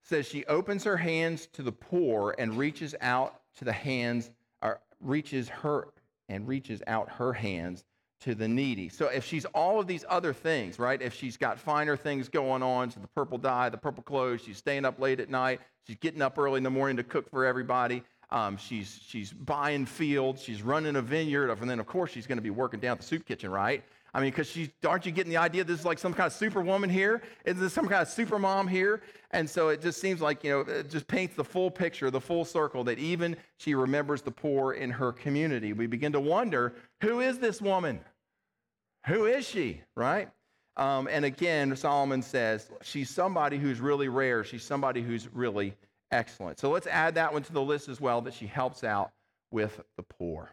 says, 0.03 0.27
She 0.27 0.45
opens 0.45 0.83
her 0.83 0.97
hands 0.97 1.47
to 1.53 1.63
the 1.63 1.71
poor 1.71 2.35
and 2.37 2.55
reaches 2.55 2.93
out 3.01 3.41
to 3.57 3.65
the 3.65 3.73
hands, 3.73 4.29
or 4.61 4.79
reaches 4.99 5.49
her 5.49 5.87
and 6.29 6.47
reaches 6.47 6.83
out 6.85 7.09
her 7.09 7.33
hands 7.33 7.83
to 8.21 8.35
the 8.35 8.47
needy. 8.47 8.87
So 8.87 9.07
if 9.07 9.25
she's 9.25 9.45
all 9.45 9.79
of 9.79 9.87
these 9.87 10.05
other 10.07 10.33
things, 10.33 10.79
right? 10.79 11.01
If 11.01 11.13
she's 11.13 11.37
got 11.37 11.59
finer 11.59 11.97
things 11.97 12.29
going 12.29 12.63
on, 12.63 12.91
so 12.91 12.99
the 12.99 13.07
purple 13.07 13.37
dye, 13.37 13.69
the 13.69 13.77
purple 13.77 14.03
clothes, 14.03 14.41
she's 14.41 14.57
staying 14.57 14.85
up 14.85 14.99
late 14.99 15.19
at 15.19 15.29
night, 15.29 15.59
she's 15.87 15.97
getting 15.97 16.21
up 16.21 16.37
early 16.37 16.57
in 16.57 16.63
the 16.63 16.69
morning 16.69 16.97
to 16.97 17.03
cook 17.03 17.29
for 17.29 17.45
everybody. 17.45 18.03
Um, 18.29 18.55
she's 18.57 18.99
she's 19.05 19.33
buying 19.33 19.85
fields, 19.85 20.41
she's 20.41 20.61
running 20.61 20.95
a 20.95 21.01
vineyard, 21.01 21.49
and 21.49 21.69
then 21.69 21.79
of 21.79 21.85
course 21.85 22.11
she's 22.11 22.27
going 22.27 22.37
to 22.37 22.43
be 22.43 22.49
working 22.49 22.79
down 22.79 22.93
at 22.93 22.99
the 22.99 23.05
soup 23.05 23.25
kitchen, 23.25 23.51
right? 23.51 23.83
I 24.13 24.19
mean, 24.19 24.29
because 24.31 24.49
she's 24.49 24.69
aren't 24.85 25.05
you 25.05 25.11
getting 25.11 25.31
the 25.31 25.37
idea? 25.37 25.63
This 25.63 25.79
is 25.79 25.85
like 25.85 25.99
some 25.99 26.13
kind 26.13 26.27
of 26.27 26.33
superwoman 26.33 26.89
here. 26.89 27.21
Is 27.45 27.59
this 27.59 27.73
some 27.73 27.87
kind 27.87 28.01
of 28.01 28.07
super 28.07 28.37
mom 28.37 28.67
here? 28.67 29.01
And 29.31 29.49
so 29.49 29.69
it 29.69 29.81
just 29.81 29.99
seems 30.01 30.21
like 30.21 30.43
you 30.43 30.51
know, 30.51 30.59
it 30.61 30.89
just 30.89 31.07
paints 31.07 31.35
the 31.35 31.43
full 31.43 31.71
picture, 31.71 32.11
the 32.11 32.21
full 32.21 32.45
circle 32.45 32.83
that 32.85 32.99
even 32.99 33.35
she 33.57 33.73
remembers 33.73 34.21
the 34.21 34.31
poor 34.31 34.73
in 34.73 34.91
her 34.91 35.11
community. 35.11 35.73
We 35.73 35.87
begin 35.87 36.11
to 36.11 36.19
wonder, 36.19 36.73
who 37.01 37.21
is 37.21 37.39
this 37.39 37.61
woman? 37.61 38.01
Who 39.07 39.25
is 39.25 39.47
she, 39.47 39.81
right? 39.95 40.29
Um, 40.77 41.07
and 41.11 41.25
again, 41.25 41.75
Solomon 41.75 42.21
says 42.21 42.69
she's 42.81 43.09
somebody 43.09 43.57
who's 43.57 43.79
really 43.79 44.07
rare. 44.07 44.43
She's 44.43 44.63
somebody 44.63 45.01
who's 45.01 45.27
really 45.33 45.75
excellent. 46.11 46.59
So 46.59 46.69
let's 46.69 46.87
add 46.87 47.15
that 47.15 47.31
one 47.33 47.43
to 47.43 47.53
the 47.53 47.61
list 47.61 47.89
as 47.89 47.99
well 47.99 48.21
that 48.21 48.33
she 48.33 48.47
helps 48.47 48.83
out 48.83 49.11
with 49.51 49.81
the 49.97 50.03
poor. 50.03 50.49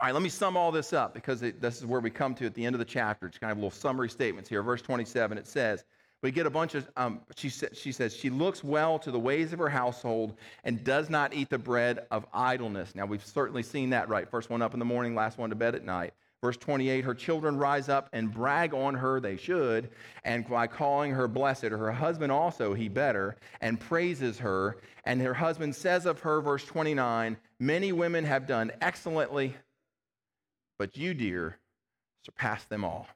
All 0.00 0.06
right, 0.06 0.14
let 0.14 0.22
me 0.22 0.28
sum 0.28 0.56
all 0.56 0.70
this 0.70 0.92
up 0.92 1.12
because 1.12 1.42
it, 1.42 1.60
this 1.60 1.78
is 1.78 1.86
where 1.86 2.00
we 2.00 2.10
come 2.10 2.34
to 2.36 2.46
at 2.46 2.54
the 2.54 2.64
end 2.64 2.74
of 2.74 2.78
the 2.78 2.84
chapter. 2.84 3.26
It's 3.26 3.38
kind 3.38 3.50
of 3.50 3.58
a 3.58 3.60
little 3.60 3.70
summary 3.76 4.08
statements 4.08 4.48
here. 4.48 4.62
Verse 4.62 4.82
27, 4.82 5.38
it 5.38 5.46
says, 5.46 5.84
we 6.22 6.30
get 6.30 6.46
a 6.46 6.50
bunch 6.50 6.74
of, 6.74 6.88
um, 6.96 7.20
she, 7.36 7.48
sa- 7.48 7.68
she 7.72 7.92
says, 7.92 8.14
she 8.14 8.28
looks 8.28 8.62
well 8.62 8.98
to 9.00 9.10
the 9.10 9.18
ways 9.18 9.52
of 9.52 9.58
her 9.58 9.68
household 9.68 10.34
and 10.64 10.82
does 10.82 11.10
not 11.10 11.32
eat 11.34 11.48
the 11.48 11.58
bread 11.58 12.06
of 12.10 12.26
idleness. 12.32 12.94
Now, 12.94 13.06
we've 13.06 13.24
certainly 13.24 13.62
seen 13.62 13.90
that, 13.90 14.08
right? 14.08 14.28
First 14.28 14.50
one 14.50 14.62
up 14.62 14.72
in 14.72 14.78
the 14.78 14.84
morning, 14.84 15.14
last 15.14 15.38
one 15.38 15.50
to 15.50 15.56
bed 15.56 15.74
at 15.74 15.84
night. 15.84 16.12
Verse 16.42 16.56
28 16.56 17.04
Her 17.04 17.14
children 17.14 17.56
rise 17.56 17.88
up 17.88 18.08
and 18.12 18.32
brag 18.32 18.72
on 18.72 18.94
her, 18.94 19.20
they 19.20 19.36
should, 19.36 19.90
and 20.24 20.48
by 20.48 20.66
calling 20.66 21.12
her 21.12 21.26
blessed. 21.26 21.64
Her 21.64 21.92
husband 21.92 22.30
also, 22.30 22.74
he 22.74 22.88
better, 22.88 23.36
and 23.60 23.80
praises 23.80 24.38
her. 24.38 24.76
And 25.04 25.20
her 25.20 25.34
husband 25.34 25.74
says 25.74 26.06
of 26.06 26.20
her, 26.20 26.40
verse 26.40 26.64
29, 26.64 27.36
Many 27.58 27.92
women 27.92 28.24
have 28.24 28.46
done 28.46 28.70
excellently, 28.80 29.56
but 30.78 30.96
you, 30.96 31.12
dear, 31.14 31.58
surpass 32.24 32.64
them 32.64 32.84
all. 32.84 33.08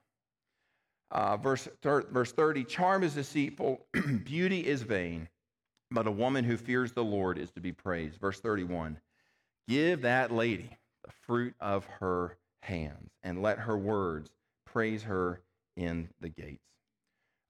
Uh, 1.12 1.36
verse, 1.36 1.68
thir- 1.82 2.06
verse 2.10 2.32
30 2.32 2.64
Charm 2.64 3.04
is 3.04 3.14
deceitful, 3.14 3.86
beauty 4.24 4.66
is 4.66 4.82
vain, 4.82 5.28
but 5.90 6.06
a 6.08 6.10
woman 6.10 6.44
who 6.44 6.56
fears 6.56 6.92
the 6.92 7.04
Lord 7.04 7.38
is 7.38 7.50
to 7.52 7.60
be 7.60 7.70
praised. 7.70 8.18
Verse 8.18 8.40
31 8.40 8.98
Give 9.68 10.00
that 10.02 10.32
lady 10.32 10.70
the 11.04 11.12
fruit 11.24 11.54
of 11.60 11.84
her 12.00 12.36
hands, 12.62 13.10
and 13.22 13.42
let 13.42 13.58
her 13.60 13.76
words 13.76 14.30
praise 14.66 15.02
her 15.04 15.40
in 15.76 16.08
the 16.20 16.28
gates. 16.28 16.62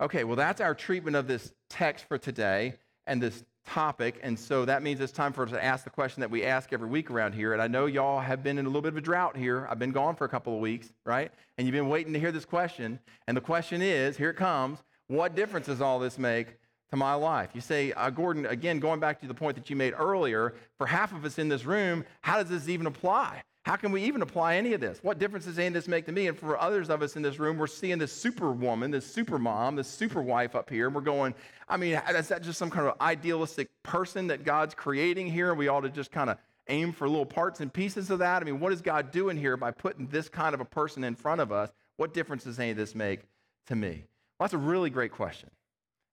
Okay, 0.00 0.24
well, 0.24 0.36
that's 0.36 0.60
our 0.60 0.74
treatment 0.74 1.16
of 1.16 1.28
this 1.28 1.52
text 1.70 2.06
for 2.06 2.18
today 2.18 2.74
and 3.06 3.22
this 3.22 3.44
topic. 3.66 4.18
And 4.22 4.38
so 4.38 4.64
that 4.64 4.82
means 4.82 5.00
it's 5.00 5.12
time 5.12 5.32
for 5.32 5.44
us 5.44 5.50
to 5.50 5.62
ask 5.62 5.84
the 5.84 5.90
question 5.90 6.20
that 6.20 6.30
we 6.30 6.44
ask 6.44 6.72
every 6.72 6.88
week 6.88 7.10
around 7.10 7.34
here. 7.34 7.52
And 7.52 7.62
I 7.62 7.68
know 7.68 7.86
y'all 7.86 8.20
have 8.20 8.42
been 8.42 8.58
in 8.58 8.66
a 8.66 8.68
little 8.68 8.82
bit 8.82 8.92
of 8.92 8.96
a 8.96 9.00
drought 9.00 9.36
here. 9.36 9.66
I've 9.70 9.78
been 9.78 9.92
gone 9.92 10.16
for 10.16 10.24
a 10.24 10.28
couple 10.28 10.54
of 10.54 10.60
weeks, 10.60 10.92
right? 11.06 11.30
And 11.56 11.66
you've 11.66 11.74
been 11.74 11.88
waiting 11.88 12.12
to 12.14 12.18
hear 12.18 12.32
this 12.32 12.44
question. 12.44 12.98
And 13.28 13.36
the 13.36 13.40
question 13.40 13.82
is 13.82 14.16
here 14.16 14.30
it 14.30 14.36
comes 14.36 14.82
what 15.08 15.34
difference 15.34 15.66
does 15.66 15.80
all 15.80 15.98
this 15.98 16.18
make 16.18 16.56
to 16.90 16.96
my 16.96 17.14
life? 17.14 17.50
You 17.54 17.60
say, 17.60 17.92
uh, 17.92 18.10
Gordon, 18.10 18.46
again, 18.46 18.80
going 18.80 18.98
back 18.98 19.20
to 19.20 19.26
the 19.26 19.34
point 19.34 19.56
that 19.56 19.68
you 19.68 19.76
made 19.76 19.94
earlier, 19.96 20.54
for 20.78 20.86
half 20.86 21.12
of 21.12 21.24
us 21.24 21.38
in 21.38 21.48
this 21.48 21.64
room, 21.64 22.04
how 22.22 22.38
does 22.38 22.48
this 22.48 22.68
even 22.68 22.86
apply? 22.86 23.42
How 23.64 23.76
can 23.76 23.92
we 23.92 24.02
even 24.02 24.22
apply 24.22 24.56
any 24.56 24.72
of 24.72 24.80
this? 24.80 24.98
What 25.02 25.20
difference 25.20 25.44
does 25.44 25.58
any 25.58 25.68
of 25.68 25.74
this 25.74 25.86
make 25.86 26.06
to 26.06 26.12
me? 26.12 26.26
And 26.26 26.36
for 26.36 26.58
others 26.58 26.90
of 26.90 27.00
us 27.00 27.14
in 27.14 27.22
this 27.22 27.38
room, 27.38 27.58
we're 27.58 27.68
seeing 27.68 27.98
this 27.98 28.12
superwoman, 28.12 28.90
this 28.90 29.06
super 29.06 29.38
mom, 29.38 29.76
this 29.76 29.86
super 29.86 30.20
wife 30.20 30.56
up 30.56 30.68
here, 30.68 30.86
and 30.86 30.94
we're 30.94 31.00
going, 31.00 31.32
I 31.68 31.76
mean, 31.76 32.00
is 32.14 32.28
that 32.28 32.42
just 32.42 32.58
some 32.58 32.70
kind 32.70 32.88
of 32.88 33.00
idealistic 33.00 33.70
person 33.84 34.26
that 34.26 34.44
God's 34.44 34.74
creating 34.74 35.28
here? 35.28 35.50
And 35.50 35.58
we 35.58 35.68
ought 35.68 35.82
to 35.82 35.90
just 35.90 36.10
kind 36.10 36.28
of 36.28 36.38
aim 36.68 36.92
for 36.92 37.08
little 37.08 37.26
parts 37.26 37.60
and 37.60 37.72
pieces 37.72 38.10
of 38.10 38.18
that? 38.20 38.42
I 38.42 38.44
mean, 38.44 38.60
what 38.60 38.72
is 38.72 38.82
God 38.82 39.10
doing 39.10 39.36
here 39.36 39.56
by 39.56 39.70
putting 39.70 40.06
this 40.08 40.28
kind 40.28 40.54
of 40.54 40.60
a 40.60 40.64
person 40.64 41.04
in 41.04 41.14
front 41.14 41.40
of 41.40 41.52
us? 41.52 41.70
What 41.96 42.14
difference 42.14 42.44
does 42.44 42.58
any 42.58 42.70
of 42.70 42.76
this 42.76 42.94
make 42.94 43.20
to 43.66 43.76
me? 43.76 44.04
Well, 44.38 44.46
that's 44.46 44.54
a 44.54 44.58
really 44.58 44.90
great 44.90 45.12
question, 45.12 45.50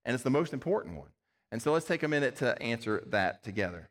and 0.05 0.13
it's 0.13 0.23
the 0.23 0.29
most 0.29 0.53
important 0.53 0.97
one. 0.97 1.09
And 1.51 1.61
so 1.61 1.73
let's 1.73 1.87
take 1.87 2.03
a 2.03 2.07
minute 2.07 2.35
to 2.37 2.61
answer 2.61 3.03
that 3.07 3.43
together. 3.43 3.89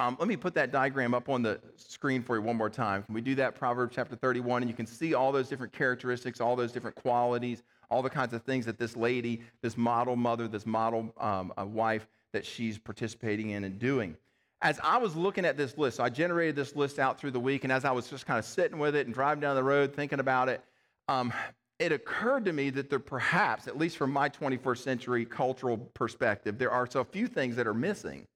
Um, 0.00 0.16
let 0.18 0.28
me 0.28 0.36
put 0.36 0.54
that 0.54 0.72
diagram 0.72 1.12
up 1.12 1.28
on 1.28 1.42
the 1.42 1.60
screen 1.76 2.22
for 2.22 2.34
you 2.34 2.40
one 2.40 2.56
more 2.56 2.70
time. 2.70 3.02
Can 3.02 3.14
we 3.14 3.20
do 3.20 3.34
that? 3.34 3.54
Proverbs 3.54 3.94
chapter 3.94 4.16
31, 4.16 4.62
and 4.62 4.70
you 4.70 4.74
can 4.74 4.86
see 4.86 5.12
all 5.12 5.30
those 5.30 5.46
different 5.46 5.74
characteristics, 5.74 6.40
all 6.40 6.56
those 6.56 6.72
different 6.72 6.96
qualities, 6.96 7.62
all 7.90 8.00
the 8.00 8.08
kinds 8.08 8.32
of 8.32 8.42
things 8.42 8.64
that 8.64 8.78
this 8.78 8.96
lady, 8.96 9.42
this 9.60 9.76
model 9.76 10.16
mother, 10.16 10.48
this 10.48 10.64
model 10.64 11.12
um, 11.20 11.52
wife, 11.74 12.08
that 12.32 12.46
she's 12.46 12.78
participating 12.78 13.50
in 13.50 13.64
and 13.64 13.78
doing. 13.78 14.16
As 14.62 14.80
I 14.82 14.96
was 14.96 15.14
looking 15.16 15.44
at 15.44 15.58
this 15.58 15.76
list, 15.76 15.98
so 15.98 16.04
I 16.04 16.08
generated 16.08 16.56
this 16.56 16.74
list 16.74 16.98
out 16.98 17.20
through 17.20 17.32
the 17.32 17.40
week, 17.40 17.64
and 17.64 17.72
as 17.72 17.84
I 17.84 17.90
was 17.90 18.08
just 18.08 18.24
kind 18.24 18.38
of 18.38 18.46
sitting 18.46 18.78
with 18.78 18.96
it 18.96 19.06
and 19.06 19.14
driving 19.14 19.42
down 19.42 19.54
the 19.54 19.62
road 19.62 19.94
thinking 19.94 20.20
about 20.20 20.48
it, 20.48 20.64
um, 21.08 21.30
it 21.78 21.92
occurred 21.92 22.46
to 22.46 22.54
me 22.54 22.70
that 22.70 22.88
there 22.88 23.00
perhaps, 23.00 23.66
at 23.66 23.76
least 23.76 23.98
from 23.98 24.12
my 24.12 24.30
21st 24.30 24.78
century 24.78 25.26
cultural 25.26 25.76
perspective, 25.76 26.56
there 26.56 26.70
are 26.70 26.86
so 26.90 27.04
few 27.04 27.26
things 27.26 27.54
that 27.56 27.66
are 27.66 27.74
missing 27.74 28.26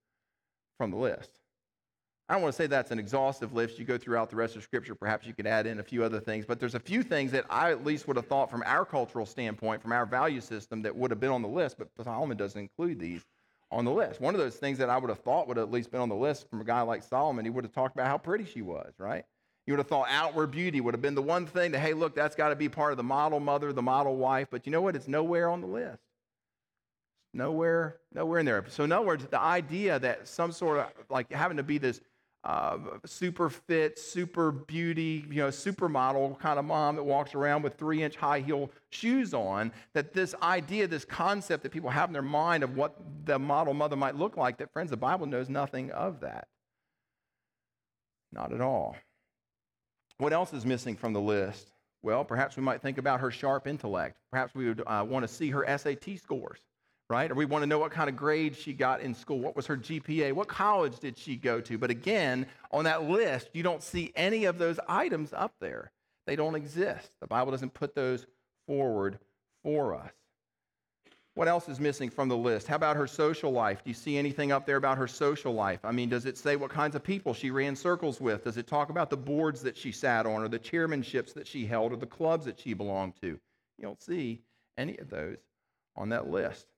from 0.77 0.91
the 0.91 0.99
list. 0.99 1.41
I 2.29 2.33
don't 2.33 2.43
want 2.43 2.55
to 2.55 2.57
say 2.57 2.67
that's 2.67 2.91
an 2.91 2.99
exhaustive 2.99 3.53
list. 3.53 3.79
You 3.79 3.85
go 3.85 3.99
throughout 3.99 4.31
the 4.31 4.37
rest 4.37 4.57
of 4.57 4.63
Scripture, 4.63 4.95
perhaps 4.95 5.27
you 5.27 5.35
could 5.35 5.47
add 5.47 5.67
in 5.67 5.79
a 5.79 5.83
few 5.83 6.03
other 6.03 6.21
things, 6.21 6.47
but 6.47 6.59
there's 6.59 6.75
a 6.75 6.81
few 6.81 7.03
things 7.03 7.31
that 7.33 7.45
I 7.51 7.71
at 7.71 7.85
least 7.85 8.09
would 8.09 8.17
have 8.17 8.27
thought 8.27 8.51
from 8.51 8.63
our 8.65 8.87
cultural 8.87 9.27
standpoint, 9.27 9.83
from 9.83 9.93
our 9.93 10.07
value 10.07 10.41
system, 10.41 10.81
that 10.83 10.97
would 10.97 11.11
have 11.11 11.21
been 11.21 11.31
on 11.31 11.43
the 11.43 11.49
list, 11.49 11.77
but 11.79 11.89
Solomon 12.03 12.37
doesn't 12.37 12.59
include 12.59 12.99
these 12.99 13.27
on 13.71 13.85
the 13.85 13.91
list. 13.91 14.23
One 14.23 14.35
of 14.35 14.41
those 14.41 14.57
things 14.57 14.79
that 14.79 14.89
I 14.89 14.97
would 14.97 15.11
have 15.11 15.21
thought 15.21 15.49
would 15.49 15.59
have 15.59 15.69
at 15.69 15.73
least 15.73 15.91
been 15.91 16.01
on 16.01 16.09
the 16.09 16.15
list 16.15 16.49
from 16.49 16.63
a 16.63 16.65
guy 16.65 16.81
like 16.81 17.03
Solomon, 17.03 17.45
he 17.45 17.51
would 17.51 17.65
have 17.65 17.75
talked 17.75 17.95
about 17.95 18.07
how 18.07 18.17
pretty 18.17 18.47
she 18.47 18.63
was, 18.63 18.95
right? 18.97 19.25
You 19.67 19.75
would 19.75 19.79
have 19.79 19.89
thought 19.89 20.07
outward 20.11 20.51
beauty 20.51 20.81
would 20.81 20.95
have 20.95 21.03
been 21.03 21.15
the 21.15 21.23
one 21.23 21.47
thing 21.47 21.73
that, 21.73 21.81
hey, 21.81 21.93
look, 21.93 22.15
that's 22.15 22.37
got 22.37 22.51
to 22.51 22.57
be 22.57 22.71
part 22.71 22.93
of 22.93 22.97
the 22.97 23.03
model 23.03 23.41
mother, 23.41 23.73
the 23.73 23.83
model 23.83 24.17
wife, 24.17 24.49
but 24.51 24.67
you 24.67 24.73
know 24.73 24.81
what? 24.81 24.97
It's 24.97 25.09
nowhere 25.09 25.51
on 25.51 25.61
the 25.61 25.67
list. 25.67 26.03
Nowhere, 27.33 27.97
nowhere 28.15 28.39
in 28.39 28.47
there. 28.47 28.65
So, 28.69 28.85
in 28.85 28.93
other 28.93 29.05
words, 29.05 29.27
the 29.27 29.41
idea 29.41 29.99
that 29.99 30.29
some 30.29 30.53
sort 30.53 30.79
of 30.79 30.87
like 31.11 31.33
having 31.33 31.57
to 31.57 31.63
be 31.63 31.79
this 31.79 32.01
uh, 32.45 32.77
super 33.07 33.49
fit, 33.49 33.99
super 33.99 34.53
beauty, 34.53 35.25
you 35.31 35.37
know, 35.37 35.49
supermodel 35.49 36.39
kind 36.39 36.59
of 36.59 36.65
mom 36.67 36.97
that 36.97 37.03
walks 37.03 37.35
around 37.35 37.63
with 37.63 37.75
three 37.77 38.03
inch 38.03 38.17
high 38.17 38.41
heel 38.41 38.71
shoes 38.91 39.33
on, 39.33 39.73
that 39.95 40.13
this 40.13 40.35
idea, 40.43 40.87
this 40.87 41.07
concept 41.07 41.63
that 41.63 41.73
people 41.73 41.89
have 41.89 42.11
in 42.11 42.13
their 42.13 42.23
mind 42.23 42.63
of 42.63 42.77
what 42.77 42.97
the 43.25 43.39
model 43.39 43.73
mother 43.73 43.97
might 43.97 44.15
look 44.15 44.37
like, 44.37 44.59
that 44.59 44.71
friends, 44.73 44.91
the 44.91 44.97
Bible 44.97 45.27
knows 45.27 45.49
nothing 45.49 45.91
of 45.93 46.21
that. 46.21 46.49
Not 48.31 48.53
at 48.53 48.61
all. 48.61 48.97
What 50.19 50.33
else 50.33 50.53
is 50.53 50.67
missing 50.67 50.97
from 50.97 51.15
the 51.15 51.21
list? 51.21 51.71
Well, 52.03 52.25
perhaps 52.25 52.57
we 52.57 52.63
might 52.63 52.83
think 52.83 52.99
about 52.99 53.21
her 53.21 53.31
sharp 53.31 53.67
intellect. 53.67 54.19
Perhaps 54.31 54.55
we 54.55 54.67
would 54.69 54.83
uh, 54.87 55.05
want 55.09 55.27
to 55.27 55.33
see 55.33 55.49
her 55.51 55.65
SAT 55.79 56.19
scores 56.23 56.61
right? 57.11 57.31
Or 57.31 57.35
we 57.35 57.45
want 57.45 57.63
to 57.63 57.67
know 57.67 57.79
what 57.79 57.93
kind 57.93 58.09
of 58.09 58.17
grade 58.17 58.57
she 58.57 58.73
got 58.73 59.01
in 59.01 59.15
school. 59.15 59.39
What 59.39 59.57
was 59.57 59.67
her 59.67 59.77
GPA? 59.77 60.33
What 60.33 60.49
college 60.49 60.99
did 60.99 61.19
she 61.19 61.37
go 61.37 61.61
to? 61.61 61.79
But 61.79 61.91
again, 61.91 62.47
on 62.71 62.85
that 62.85 63.05
list, 63.05 63.51
you 63.53 63.63
don't 63.63 63.83
see 63.83 64.13
any 64.17 64.47
of 64.47 64.59
those 64.59 64.81
items 64.89 65.33
up 65.33 65.55
there. 65.61 65.91
They 66.27 66.37
don't 66.37 66.55
exist. 66.55 67.11
The 67.21 67.27
Bible 67.27 67.51
doesn't 67.51 67.75
put 67.75 67.95
those 67.95 68.27
forward 68.67 69.19
for 69.63 69.95
us. 69.95 70.11
What 71.35 71.49
else 71.49 71.69
is 71.69 71.81
missing 71.81 72.11
from 72.11 72.29
the 72.29 72.37
list? 72.37 72.69
How 72.69 72.77
about 72.77 72.97
her 72.97 73.09
social 73.09 73.51
life? 73.51 73.83
Do 73.83 73.91
you 73.91 73.95
see 73.95 74.17
anything 74.17 74.53
up 74.53 74.67
there 74.67 74.77
about 74.77 74.99
her 74.99 75.09
social 75.09 75.53
life? 75.53 75.81
I 75.83 75.91
mean, 75.91 76.09
does 76.09 76.27
it 76.27 76.39
say 76.39 76.55
what 76.55 76.71
kinds 76.71 76.95
of 76.95 77.03
people 77.03 77.35
she 77.35 77.51
ran 77.51 77.75
circles 77.75 78.21
with? 78.21 78.45
Does 78.45 78.57
it 78.57 78.69
talk 78.69 78.89
about 78.89 79.11
the 79.11 79.17
boards 79.17 79.61
that 79.63 79.77
she 79.77 79.91
sat 79.91 80.27
on, 80.27 80.43
or 80.43 80.49
the 80.49 80.61
chairmanships 80.61 81.35
that 81.35 81.49
she 81.49 81.67
held, 81.67 81.93
or 81.93 81.97
the 81.97 82.07
clubs 82.07 82.45
that 82.45 82.61
she 82.61 82.73
belonged 82.73 83.15
to? 83.21 83.27
You 83.27 83.83
don't 83.83 84.01
see 84.01 84.43
any 84.79 84.97
of 84.99 85.11
those 85.11 85.39
on 85.97 86.11
that 86.11 86.31
list. 86.31 86.69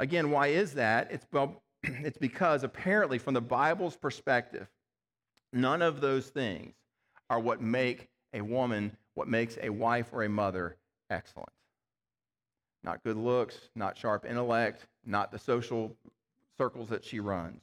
Again, 0.00 0.30
why 0.30 0.46
is 0.48 0.72
that? 0.74 1.12
It's, 1.12 1.26
well, 1.30 1.62
it's 1.82 2.16
because 2.16 2.64
apparently, 2.64 3.18
from 3.18 3.34
the 3.34 3.40
Bible's 3.42 3.96
perspective, 3.96 4.66
none 5.52 5.82
of 5.82 6.00
those 6.00 6.28
things 6.28 6.74
are 7.28 7.38
what 7.38 7.60
make 7.60 8.08
a 8.32 8.40
woman, 8.40 8.96
what 9.14 9.28
makes 9.28 9.58
a 9.62 9.68
wife 9.68 10.08
or 10.12 10.22
a 10.22 10.28
mother 10.28 10.76
excellent. 11.10 11.50
Not 12.82 13.04
good 13.04 13.18
looks, 13.18 13.58
not 13.76 13.98
sharp 13.98 14.24
intellect, 14.24 14.86
not 15.04 15.30
the 15.30 15.38
social 15.38 15.94
circles 16.56 16.88
that 16.88 17.04
she 17.04 17.20
runs, 17.20 17.60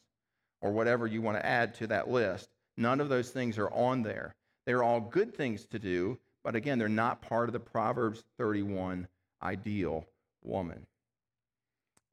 or 0.62 0.72
whatever 0.72 1.08
you 1.08 1.24
want 1.24 1.38
to 1.38 1.46
add 1.46 1.74
to 1.76 1.88
that 1.88 2.08
list. 2.08 2.50
None 2.78 3.02
of 3.02 3.10
those 3.10 3.32
things 3.32 3.58
are 3.58 3.72
on 3.72 4.04
there. 4.04 4.36
They're 4.68 4.84
all 4.84 5.02
good 5.02 5.34
things 5.34 5.66
to 5.72 5.80
do, 5.80 6.20
but 6.44 6.56
again, 6.56 6.78
they're 6.78 6.88
not 6.88 7.24
part 7.24 7.50
of 7.50 7.54
the 7.54 7.60
Proverbs 7.60 8.26
31 8.38 9.08
ideal 9.42 10.06
woman. 10.44 10.86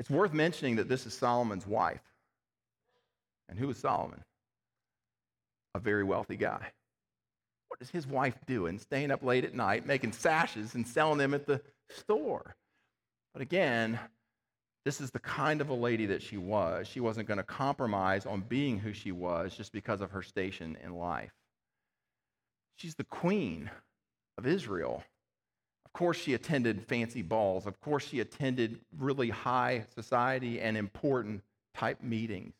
It's 0.01 0.11
worth 0.11 0.33
mentioning 0.33 0.77
that 0.77 0.89
this 0.89 1.07
is 1.07 1.15
Solomon's 1.15 1.67
wife. 1.67 2.03
And 3.49 3.59
who 3.59 3.71
is 3.71 3.79
Solomon? 3.79 4.23
A 5.75 5.79
very 5.79 6.05
wealthy 6.05 6.37
guy. 6.37 6.73
What 7.69 7.81
is 7.81 7.91
his 7.91 8.07
wife 8.07 8.37
doing? 8.47 8.79
Staying 8.79 9.11
up 9.11 9.23
late 9.23 9.45
at 9.45 9.55
night, 9.55 9.87
making 9.87 10.13
sashes 10.13 10.75
and 10.75 10.87
selling 10.87 11.19
them 11.19 11.35
at 11.35 11.47
the 11.47 11.61
store. 11.91 12.57
But 13.33 13.43
again, 13.43 13.99
this 14.85 15.01
is 15.01 15.11
the 15.11 15.19
kind 15.19 15.61
of 15.61 15.71
a 15.71 15.75
lady 15.75 16.07
that 16.07 16.23
she 16.23 16.37
was. 16.37 16.87
She 16.87 17.01
wasn't 17.01 17.27
going 17.27 17.39
to 17.39 17.45
compromise 17.45 18.27
on 18.27 18.43
being 18.43 18.79
who 18.79 18.93
she 18.93 19.13
was 19.13 19.57
just 19.57 19.73
because 19.73 20.01
of 20.01 20.11
her 20.11 20.23
station 20.23 20.77
in 20.85 20.95
life. 20.95 21.33
She's 22.77 22.95
the 22.95 23.05
queen 23.05 23.71
of 24.39 24.47
Israel 24.47 25.03
course, 25.95 26.19
she 26.19 26.35
attended 26.35 26.87
fancy 26.87 27.23
balls. 27.23 27.67
Of 27.67 27.81
course, 27.81 28.07
she 28.07 28.21
attended 28.21 28.81
really 28.99 29.31
high 29.31 29.85
society 29.95 30.61
and 30.61 30.77
important 30.77 31.43
type 31.75 32.03
meetings. 32.03 32.53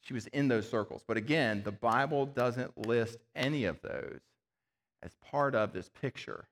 She 0.00 0.14
was 0.14 0.26
in 0.28 0.48
those 0.48 0.68
circles. 0.68 1.02
But 1.06 1.16
again, 1.16 1.62
the 1.64 1.72
Bible 1.72 2.26
doesn't 2.26 2.86
list 2.86 3.18
any 3.34 3.64
of 3.64 3.80
those 3.82 4.20
as 5.02 5.12
part 5.30 5.54
of 5.54 5.72
this 5.72 5.88
picture 6.00 6.48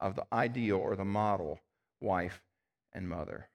of 0.00 0.16
the 0.16 0.24
ideal 0.32 0.78
or 0.78 0.96
the 0.96 1.04
model 1.04 1.60
wife 2.00 2.40
and 2.92 3.08
mother. 3.08 3.48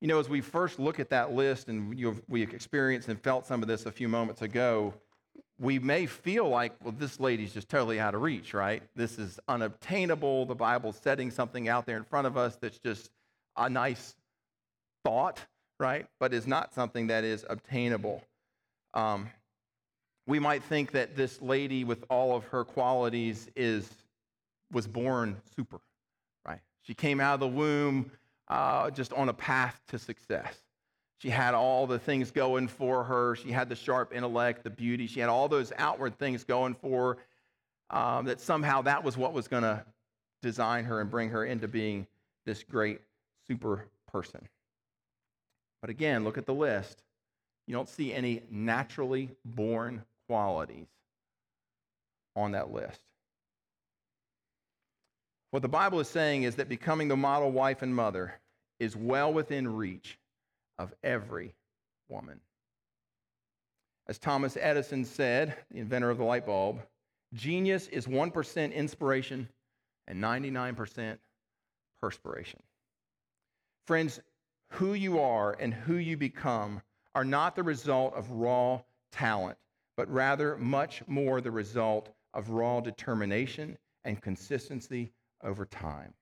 You 0.00 0.08
know, 0.08 0.18
as 0.18 0.28
we 0.28 0.40
first 0.40 0.80
look 0.80 0.98
at 0.98 1.10
that 1.10 1.32
list, 1.32 1.68
and 1.68 1.94
we 2.28 2.42
experienced 2.42 3.08
and 3.08 3.20
felt 3.20 3.46
some 3.46 3.62
of 3.62 3.68
this 3.68 3.86
a 3.86 3.92
few 3.92 4.08
moments 4.08 4.42
ago, 4.42 4.94
we 5.62 5.78
may 5.78 6.06
feel 6.06 6.48
like, 6.48 6.72
well, 6.82 6.92
this 6.98 7.20
lady's 7.20 7.54
just 7.54 7.68
totally 7.68 8.00
out 8.00 8.16
of 8.16 8.20
reach, 8.20 8.52
right? 8.52 8.82
This 8.96 9.16
is 9.16 9.38
unobtainable. 9.46 10.44
The 10.44 10.56
Bible's 10.56 10.98
setting 11.00 11.30
something 11.30 11.68
out 11.68 11.86
there 11.86 11.96
in 11.96 12.02
front 12.02 12.26
of 12.26 12.36
us 12.36 12.56
that's 12.56 12.78
just 12.78 13.10
a 13.56 13.70
nice 13.70 14.16
thought, 15.04 15.38
right? 15.78 16.06
But 16.18 16.34
is 16.34 16.48
not 16.48 16.74
something 16.74 17.06
that 17.06 17.22
is 17.22 17.46
obtainable. 17.48 18.24
Um, 18.92 19.30
we 20.26 20.40
might 20.40 20.64
think 20.64 20.90
that 20.92 21.14
this 21.14 21.40
lady 21.40 21.84
with 21.84 22.04
all 22.10 22.34
of 22.34 22.44
her 22.46 22.64
qualities 22.64 23.48
is 23.54 23.88
was 24.72 24.88
born 24.88 25.36
super, 25.54 25.80
right? 26.44 26.60
She 26.82 26.94
came 26.94 27.20
out 27.20 27.34
of 27.34 27.40
the 27.40 27.48
womb 27.48 28.10
uh, 28.48 28.90
just 28.90 29.12
on 29.12 29.28
a 29.28 29.34
path 29.34 29.80
to 29.88 29.98
success. 29.98 30.56
She 31.22 31.30
had 31.30 31.54
all 31.54 31.86
the 31.86 32.00
things 32.00 32.32
going 32.32 32.66
for 32.66 33.04
her. 33.04 33.36
She 33.36 33.52
had 33.52 33.68
the 33.68 33.76
sharp 33.76 34.12
intellect, 34.12 34.64
the 34.64 34.70
beauty. 34.70 35.06
She 35.06 35.20
had 35.20 35.28
all 35.28 35.46
those 35.46 35.72
outward 35.78 36.18
things 36.18 36.42
going 36.42 36.74
for 36.74 37.14
her. 37.90 37.96
Um, 37.96 38.24
that 38.24 38.40
somehow 38.40 38.82
that 38.82 39.04
was 39.04 39.16
what 39.16 39.32
was 39.32 39.46
going 39.46 39.62
to 39.62 39.84
design 40.40 40.84
her 40.86 41.00
and 41.00 41.08
bring 41.08 41.28
her 41.28 41.44
into 41.44 41.68
being 41.68 42.08
this 42.44 42.64
great 42.64 43.02
super 43.46 43.86
person. 44.10 44.48
But 45.80 45.90
again, 45.90 46.24
look 46.24 46.38
at 46.38 46.46
the 46.46 46.54
list. 46.54 47.04
You 47.68 47.74
don't 47.74 47.88
see 47.88 48.12
any 48.12 48.42
naturally 48.50 49.30
born 49.44 50.02
qualities 50.26 50.88
on 52.34 52.50
that 52.52 52.72
list. 52.72 53.00
What 55.52 55.62
the 55.62 55.68
Bible 55.68 56.00
is 56.00 56.08
saying 56.08 56.42
is 56.42 56.56
that 56.56 56.68
becoming 56.68 57.06
the 57.06 57.16
model 57.16 57.52
wife 57.52 57.82
and 57.82 57.94
mother 57.94 58.40
is 58.80 58.96
well 58.96 59.32
within 59.32 59.76
reach 59.76 60.18
of 60.78 60.94
every 61.02 61.54
woman. 62.08 62.40
As 64.08 64.18
Thomas 64.18 64.56
Edison 64.60 65.04
said, 65.04 65.56
the 65.70 65.78
inventor 65.78 66.10
of 66.10 66.18
the 66.18 66.24
light 66.24 66.46
bulb, 66.46 66.80
genius 67.34 67.86
is 67.88 68.06
1% 68.06 68.74
inspiration 68.74 69.48
and 70.08 70.22
99% 70.22 71.18
perspiration. 72.00 72.60
Friends, 73.86 74.20
who 74.70 74.94
you 74.94 75.20
are 75.20 75.56
and 75.60 75.72
who 75.72 75.94
you 75.94 76.16
become 76.16 76.82
are 77.14 77.24
not 77.24 77.54
the 77.54 77.62
result 77.62 78.14
of 78.14 78.30
raw 78.30 78.80
talent, 79.12 79.58
but 79.96 80.10
rather 80.10 80.56
much 80.56 81.02
more 81.06 81.40
the 81.40 81.50
result 81.50 82.08
of 82.34 82.50
raw 82.50 82.80
determination 82.80 83.76
and 84.04 84.20
consistency 84.20 85.12
over 85.44 85.66
time. 85.66 86.12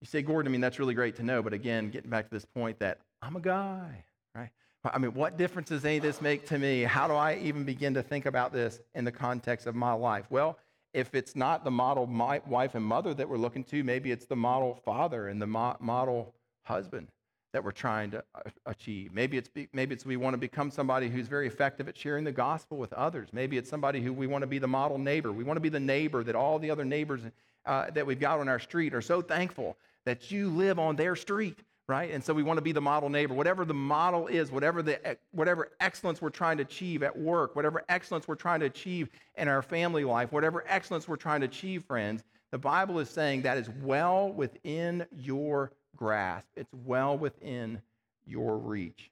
You 0.00 0.06
say, 0.06 0.22
Gordon, 0.22 0.50
I 0.50 0.52
mean, 0.52 0.60
that's 0.60 0.78
really 0.78 0.94
great 0.94 1.16
to 1.16 1.22
know, 1.22 1.42
but 1.42 1.52
again, 1.52 1.90
getting 1.90 2.10
back 2.10 2.28
to 2.28 2.34
this 2.34 2.44
point 2.44 2.78
that 2.80 2.98
I'm 3.22 3.36
a 3.36 3.40
guy, 3.40 4.04
right? 4.34 4.50
I 4.84 4.98
mean, 4.98 5.14
what 5.14 5.38
difference 5.38 5.68
does 5.68 5.84
any 5.84 5.98
of 5.98 6.02
this 6.02 6.20
make 6.20 6.44
to 6.48 6.58
me? 6.58 6.82
How 6.82 7.06
do 7.06 7.14
I 7.14 7.36
even 7.36 7.62
begin 7.62 7.94
to 7.94 8.02
think 8.02 8.26
about 8.26 8.52
this 8.52 8.80
in 8.96 9.04
the 9.04 9.12
context 9.12 9.68
of 9.68 9.76
my 9.76 9.92
life? 9.92 10.26
Well, 10.28 10.58
if 10.92 11.14
it's 11.14 11.36
not 11.36 11.62
the 11.64 11.70
model 11.70 12.04
wife 12.06 12.74
and 12.74 12.84
mother 12.84 13.14
that 13.14 13.28
we're 13.28 13.38
looking 13.38 13.62
to, 13.64 13.84
maybe 13.84 14.10
it's 14.10 14.26
the 14.26 14.36
model 14.36 14.74
father 14.84 15.28
and 15.28 15.40
the 15.40 15.46
model 15.46 16.34
husband 16.64 17.08
that 17.52 17.62
we're 17.62 17.70
trying 17.70 18.10
to 18.10 18.24
uh, 18.34 18.50
achieve. 18.66 19.12
Maybe 19.12 19.36
it's, 19.36 19.50
maybe 19.72 19.94
it's 19.94 20.04
we 20.04 20.16
want 20.16 20.34
to 20.34 20.38
become 20.38 20.70
somebody 20.70 21.08
who's 21.08 21.28
very 21.28 21.46
effective 21.46 21.88
at 21.88 21.96
sharing 21.96 22.24
the 22.24 22.32
gospel 22.32 22.78
with 22.78 22.92
others. 22.94 23.28
Maybe 23.32 23.58
it's 23.58 23.70
somebody 23.70 24.00
who 24.00 24.12
we 24.12 24.26
want 24.26 24.42
to 24.42 24.46
be 24.46 24.58
the 24.58 24.68
model 24.68 24.98
neighbor. 24.98 25.32
We 25.32 25.44
want 25.44 25.58
to 25.58 25.60
be 25.60 25.68
the 25.68 25.80
neighbor 25.80 26.24
that 26.24 26.34
all 26.34 26.58
the 26.58 26.70
other 26.70 26.84
neighbors 26.84 27.20
uh, 27.66 27.90
that 27.90 28.06
we've 28.06 28.20
got 28.20 28.40
on 28.40 28.48
our 28.48 28.58
street 28.58 28.94
are 28.94 29.02
so 29.02 29.22
thankful 29.22 29.76
that 30.06 30.30
you 30.30 30.48
live 30.50 30.78
on 30.78 30.96
their 30.96 31.14
street, 31.14 31.58
right? 31.88 32.10
And 32.10 32.22
so 32.22 32.32
we 32.32 32.42
want 32.42 32.58
to 32.58 32.62
be 32.62 32.72
the 32.72 32.80
model 32.80 33.08
neighbor. 33.08 33.34
Whatever 33.34 33.64
the 33.64 33.74
model 33.74 34.26
is, 34.26 34.50
whatever, 34.50 34.82
the, 34.82 35.16
whatever 35.32 35.70
excellence 35.80 36.22
we're 36.22 36.30
trying 36.30 36.56
to 36.58 36.62
achieve 36.62 37.02
at 37.02 37.16
work, 37.16 37.56
whatever 37.56 37.84
excellence 37.88 38.28
we're 38.28 38.34
trying 38.34 38.60
to 38.60 38.66
achieve 38.66 39.08
in 39.36 39.48
our 39.48 39.62
family 39.62 40.04
life, 40.04 40.32
whatever 40.32 40.64
excellence 40.68 41.08
we're 41.08 41.16
trying 41.16 41.40
to 41.40 41.46
achieve, 41.46 41.84
friends, 41.84 42.22
the 42.50 42.58
Bible 42.58 42.98
is 42.98 43.08
saying 43.08 43.42
that 43.42 43.58
is 43.58 43.68
well 43.82 44.30
within 44.30 45.06
your 45.16 45.72
grasp, 45.96 46.46
it's 46.56 46.72
well 46.84 47.16
within 47.16 47.80
your 48.26 48.58
reach. 48.58 49.10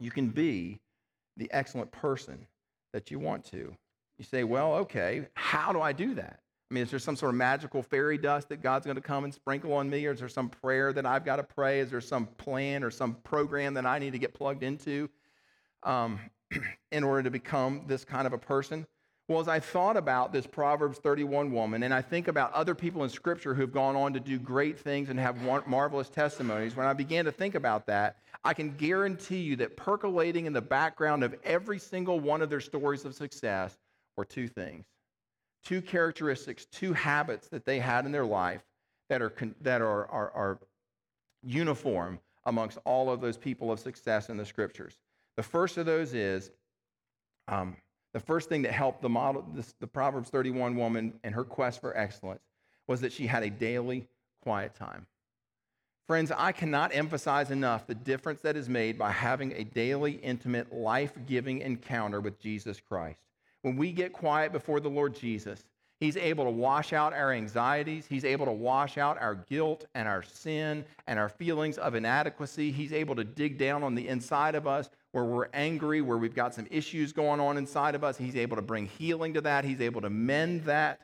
You 0.00 0.10
can 0.10 0.28
be 0.28 0.80
the 1.36 1.50
excellent 1.52 1.90
person 1.92 2.46
that 2.92 3.10
you 3.10 3.18
want 3.18 3.44
to. 3.46 3.74
You 4.18 4.24
say, 4.24 4.44
well, 4.44 4.74
okay, 4.74 5.26
how 5.34 5.72
do 5.72 5.80
I 5.80 5.92
do 5.92 6.14
that? 6.14 6.40
I 6.70 6.74
mean, 6.74 6.82
is 6.82 6.90
there 6.90 6.98
some 6.98 7.14
sort 7.14 7.30
of 7.30 7.36
magical 7.36 7.82
fairy 7.82 8.18
dust 8.18 8.48
that 8.48 8.60
God's 8.60 8.86
going 8.86 8.96
to 8.96 9.02
come 9.02 9.22
and 9.24 9.32
sprinkle 9.32 9.72
on 9.74 9.88
me? 9.88 10.04
Or 10.06 10.12
is 10.12 10.18
there 10.18 10.28
some 10.28 10.48
prayer 10.48 10.92
that 10.92 11.06
I've 11.06 11.24
got 11.24 11.36
to 11.36 11.44
pray? 11.44 11.78
Is 11.78 11.90
there 11.90 12.00
some 12.00 12.26
plan 12.26 12.82
or 12.82 12.90
some 12.90 13.14
program 13.22 13.74
that 13.74 13.86
I 13.86 14.00
need 14.00 14.12
to 14.12 14.18
get 14.18 14.34
plugged 14.34 14.64
into 14.64 15.08
um, 15.84 16.18
in 16.92 17.04
order 17.04 17.22
to 17.22 17.30
become 17.30 17.84
this 17.86 18.04
kind 18.04 18.26
of 18.26 18.32
a 18.32 18.38
person? 18.38 18.84
Well, 19.28 19.40
as 19.40 19.48
I 19.48 19.60
thought 19.60 19.96
about 19.96 20.32
this 20.32 20.46
Proverbs 20.46 20.98
31 20.98 21.52
woman, 21.52 21.82
and 21.84 21.92
I 21.92 22.02
think 22.02 22.28
about 22.28 22.52
other 22.52 22.74
people 22.76 23.02
in 23.02 23.10
Scripture 23.10 23.54
who've 23.54 23.72
gone 23.72 23.96
on 23.96 24.12
to 24.12 24.20
do 24.20 24.38
great 24.38 24.78
things 24.78 25.08
and 25.08 25.18
have 25.18 25.40
marvelous 25.66 26.08
testimonies, 26.08 26.76
when 26.76 26.86
I 26.86 26.92
began 26.92 27.24
to 27.24 27.32
think 27.32 27.56
about 27.56 27.86
that, 27.86 28.18
I 28.44 28.54
can 28.54 28.76
guarantee 28.76 29.40
you 29.40 29.56
that 29.56 29.76
percolating 29.76 30.46
in 30.46 30.52
the 30.52 30.62
background 30.62 31.24
of 31.24 31.34
every 31.42 31.80
single 31.80 32.20
one 32.20 32.40
of 32.40 32.50
their 32.50 32.60
stories 32.60 33.04
of 33.04 33.14
success 33.14 33.76
were 34.16 34.24
two 34.24 34.46
things 34.46 34.84
two 35.66 35.82
characteristics, 35.82 36.64
two 36.66 36.92
habits 36.92 37.48
that 37.48 37.64
they 37.64 37.80
had 37.80 38.06
in 38.06 38.12
their 38.12 38.24
life 38.24 38.62
that 39.08 39.20
are, 39.20 39.32
that 39.60 39.82
are, 39.82 40.06
are, 40.06 40.30
are 40.30 40.58
uniform 41.42 42.20
amongst 42.44 42.78
all 42.84 43.10
of 43.10 43.20
those 43.20 43.36
people 43.36 43.72
of 43.72 43.80
success 43.80 44.28
in 44.28 44.36
the 44.36 44.46
Scriptures. 44.46 44.96
The 45.36 45.42
first 45.42 45.76
of 45.76 45.84
those 45.84 46.14
is 46.14 46.52
um, 47.48 47.76
the 48.14 48.20
first 48.20 48.48
thing 48.48 48.62
that 48.62 48.72
helped 48.72 49.02
the 49.02 49.08
model, 49.08 49.44
this, 49.54 49.74
the 49.80 49.88
Proverbs 49.88 50.30
31 50.30 50.76
woman 50.76 51.14
in 51.24 51.32
her 51.32 51.44
quest 51.44 51.80
for 51.80 51.96
excellence 51.96 52.42
was 52.86 53.00
that 53.00 53.12
she 53.12 53.26
had 53.26 53.42
a 53.42 53.50
daily 53.50 54.06
quiet 54.42 54.74
time. 54.76 55.06
Friends, 56.06 56.30
I 56.30 56.52
cannot 56.52 56.94
emphasize 56.94 57.50
enough 57.50 57.88
the 57.88 57.94
difference 57.96 58.40
that 58.42 58.56
is 58.56 58.68
made 58.68 58.96
by 58.96 59.10
having 59.10 59.52
a 59.52 59.64
daily, 59.64 60.12
intimate, 60.12 60.72
life 60.72 61.12
giving 61.26 61.60
encounter 61.60 62.20
with 62.20 62.38
Jesus 62.38 62.78
Christ. 62.78 63.20
When 63.66 63.76
we 63.76 63.90
get 63.90 64.12
quiet 64.12 64.52
before 64.52 64.78
the 64.78 64.88
Lord 64.88 65.12
Jesus, 65.12 65.64
He's 65.98 66.16
able 66.16 66.44
to 66.44 66.50
wash 66.52 66.92
out 66.92 67.12
our 67.12 67.32
anxieties. 67.32 68.06
He's 68.08 68.24
able 68.24 68.46
to 68.46 68.52
wash 68.52 68.96
out 68.96 69.20
our 69.20 69.34
guilt 69.34 69.86
and 69.96 70.06
our 70.06 70.22
sin 70.22 70.84
and 71.08 71.18
our 71.18 71.28
feelings 71.28 71.76
of 71.76 71.96
inadequacy. 71.96 72.70
He's 72.70 72.92
able 72.92 73.16
to 73.16 73.24
dig 73.24 73.58
down 73.58 73.82
on 73.82 73.96
the 73.96 74.06
inside 74.06 74.54
of 74.54 74.68
us 74.68 74.88
where 75.10 75.24
we're 75.24 75.48
angry, 75.52 76.00
where 76.00 76.16
we've 76.16 76.34
got 76.34 76.54
some 76.54 76.68
issues 76.70 77.12
going 77.12 77.40
on 77.40 77.56
inside 77.56 77.96
of 77.96 78.04
us. 78.04 78.16
He's 78.16 78.36
able 78.36 78.54
to 78.54 78.62
bring 78.62 78.86
healing 78.86 79.34
to 79.34 79.40
that. 79.40 79.64
He's 79.64 79.80
able 79.80 80.02
to 80.02 80.10
mend 80.10 80.62
that. 80.64 81.00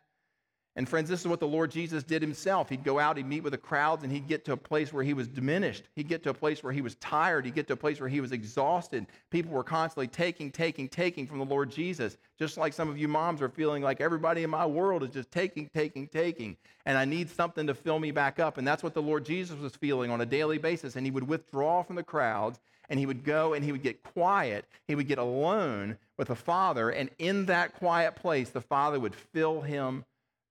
And 0.74 0.88
friends, 0.88 1.10
this 1.10 1.20
is 1.20 1.28
what 1.28 1.40
the 1.40 1.46
Lord 1.46 1.70
Jesus 1.70 2.02
did 2.02 2.22
himself. 2.22 2.70
He'd 2.70 2.82
go 2.82 2.98
out, 2.98 3.18
he'd 3.18 3.26
meet 3.26 3.42
with 3.42 3.52
the 3.52 3.58
crowds, 3.58 4.04
and 4.04 4.12
he'd 4.12 4.26
get 4.26 4.42
to 4.46 4.52
a 4.52 4.56
place 4.56 4.90
where 4.90 5.04
he 5.04 5.12
was 5.12 5.28
diminished. 5.28 5.84
He'd 5.96 6.08
get 6.08 6.22
to 6.22 6.30
a 6.30 6.34
place 6.34 6.62
where 6.62 6.72
he 6.72 6.80
was 6.80 6.94
tired. 6.94 7.44
He'd 7.44 7.54
get 7.54 7.66
to 7.66 7.74
a 7.74 7.76
place 7.76 8.00
where 8.00 8.08
he 8.08 8.22
was 8.22 8.32
exhausted. 8.32 9.06
People 9.30 9.52
were 9.52 9.64
constantly 9.64 10.08
taking, 10.08 10.50
taking, 10.50 10.88
taking 10.88 11.26
from 11.26 11.38
the 11.38 11.44
Lord 11.44 11.70
Jesus. 11.70 12.16
Just 12.38 12.56
like 12.56 12.72
some 12.72 12.88
of 12.88 12.96
you 12.96 13.06
moms 13.06 13.42
are 13.42 13.50
feeling 13.50 13.82
like 13.82 14.00
everybody 14.00 14.44
in 14.44 14.50
my 14.50 14.64
world 14.64 15.02
is 15.02 15.10
just 15.10 15.30
taking, 15.30 15.68
taking, 15.74 16.08
taking. 16.08 16.56
And 16.86 16.96
I 16.96 17.04
need 17.04 17.28
something 17.28 17.66
to 17.66 17.74
fill 17.74 17.98
me 17.98 18.10
back 18.10 18.40
up. 18.40 18.56
And 18.56 18.66
that's 18.66 18.82
what 18.82 18.94
the 18.94 19.02
Lord 19.02 19.26
Jesus 19.26 19.58
was 19.58 19.76
feeling 19.76 20.10
on 20.10 20.22
a 20.22 20.26
daily 20.26 20.56
basis. 20.56 20.96
And 20.96 21.06
he 21.06 21.10
would 21.10 21.28
withdraw 21.28 21.82
from 21.82 21.96
the 21.96 22.02
crowds 22.02 22.60
and 22.88 22.98
he 22.98 23.06
would 23.06 23.24
go 23.24 23.52
and 23.52 23.64
he 23.64 23.72
would 23.72 23.82
get 23.82 24.02
quiet. 24.02 24.64
He 24.88 24.94
would 24.94 25.08
get 25.08 25.18
alone 25.18 25.98
with 26.16 26.28
the 26.28 26.34
Father. 26.34 26.90
And 26.90 27.10
in 27.18 27.46
that 27.46 27.74
quiet 27.74 28.16
place, 28.16 28.50
the 28.50 28.60
Father 28.60 28.98
would 28.98 29.14
fill 29.14 29.60
him 29.60 30.04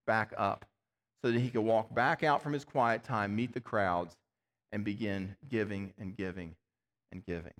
back 0.06 0.34
up 0.38 0.66
so 1.24 1.32
that 1.32 1.40
he 1.40 1.50
could 1.50 1.62
walk 1.62 1.94
back 1.94 2.24
out 2.24 2.42
from 2.42 2.54
his 2.54 2.66
quiet 2.66 3.04
time, 3.04 3.36
meet 3.36 3.54
the 3.54 3.60
crowds, 3.60 4.16
and 4.72 4.84
begin 4.84 5.36
giving 5.50 5.94
and 6.00 6.16
giving 6.16 6.56
and 7.12 7.26
giving. 7.26 7.54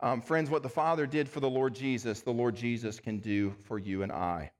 Um, 0.00 0.22
friends, 0.22 0.48
what 0.48 0.62
the 0.62 0.68
Father 0.68 1.06
did 1.06 1.28
for 1.28 1.40
the 1.40 1.50
Lord 1.50 1.74
Jesus, 1.74 2.22
the 2.22 2.30
Lord 2.30 2.56
Jesus 2.56 2.98
can 2.98 3.18
do 3.18 3.54
for 3.64 3.78
you 3.78 4.02
and 4.02 4.10
I. 4.10 4.50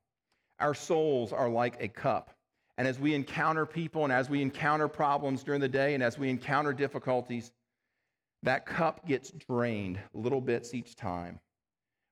Our 0.59 0.75
souls 0.75 1.33
are 1.33 1.49
like 1.49 1.83
a 1.83 1.89
cup. 1.89 2.35
And 2.77 2.87
as 2.87 2.99
we 2.99 3.15
encounter 3.15 3.65
people 3.65 4.05
and 4.05 4.13
as 4.13 4.29
we 4.29 4.43
encounter 4.43 4.89
problems 4.89 5.43
during 5.43 5.61
the 5.61 5.69
day 5.69 5.95
and 5.95 6.03
as 6.03 6.19
we 6.19 6.29
encounter 6.29 6.73
difficulties, 6.73 7.53
that 8.43 8.67
cup 8.67 9.07
gets 9.07 9.31
drained 9.31 9.99
little 10.13 10.41
bits 10.41 10.75
each 10.75 10.97
time. 10.97 11.41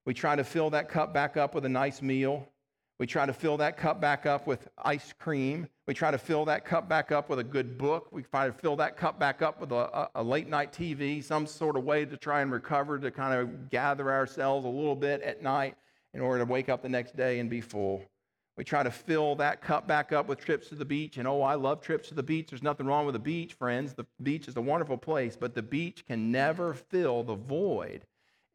We 0.07 0.15
try 0.15 0.37
to 0.37 0.45
fill 0.45 0.71
that 0.71 0.89
cup 0.89 1.13
back 1.13 1.37
up 1.37 1.55
with 1.55 1.65
a 1.65 1.71
nice 1.71 2.01
meal. 2.01 2.49
We 2.99 3.07
try 3.07 3.27
to 3.27 3.33
fill 3.33 3.57
that 3.59 3.77
cup 3.77 4.01
back 4.01 4.27
up 4.27 4.47
with 4.49 4.69
ice 4.77 5.15
cream. 5.21 5.69
We 5.87 5.95
try 5.95 6.11
to 6.11 6.19
fill 6.19 6.45
that 6.47 6.65
cup 6.65 6.89
back 6.89 7.13
up 7.13 7.29
with 7.29 7.39
a 7.39 7.45
good 7.45 7.79
book. 7.79 8.09
We 8.11 8.25
try 8.25 8.49
to 8.49 8.53
fill 8.53 8.75
that 8.77 8.97
cup 8.97 9.21
back 9.21 9.41
up 9.41 9.61
with 9.61 9.71
a, 9.71 10.11
a, 10.17 10.23
late 10.23 10.49
night 10.49 10.73
TV, 10.73 11.23
some 11.23 11.47
sort 11.47 11.77
of 11.77 11.85
way 11.85 12.05
to 12.05 12.17
try 12.17 12.41
and 12.41 12.51
recover, 12.51 12.99
to 12.99 13.11
kind 13.13 13.35
of 13.35 13.71
gather 13.71 14.11
ourselves 14.11 14.67
a 14.67 14.69
little 14.69 14.97
bit 14.97 15.23
at 15.23 15.43
night 15.43 15.77
in 16.13 16.21
order 16.21 16.45
to 16.45 16.51
wake 16.51 16.69
up 16.69 16.83
the 16.83 16.89
next 16.89 17.17
day 17.17 17.39
and 17.39 17.49
be 17.49 17.61
full. 17.61 18.03
We 18.57 18.65
try 18.65 18.83
to 18.83 18.91
fill 18.91 19.37
that 19.37 19.63
cup 19.63 19.87
back 19.87 20.11
up 20.11 20.27
with 20.27 20.41
trips 20.41 20.69
to 20.71 20.75
the 20.75 20.85
beach. 20.85 21.19
And 21.19 21.29
oh, 21.29 21.43
I 21.43 21.55
love 21.55 21.81
trips 21.81 22.09
to 22.09 22.15
the 22.15 22.25
beach. 22.25 22.49
There's 22.51 22.65
nothing 22.65 22.87
wrong 22.87 23.07
with 23.07 23.13
the 23.13 23.21
beach, 23.21 23.53
friends. 23.55 23.95
The 23.95 24.07
beach 24.21 24.49
is 24.49 24.57
a 24.57 24.61
wonderful 24.61 24.99
place, 24.99 25.37
but 25.37 25.55
the 25.55 25.63
beach 25.63 26.05
can 26.05 26.33
never 26.33 26.75
fill 26.75 27.23
the 27.23 27.37
void 27.37 28.05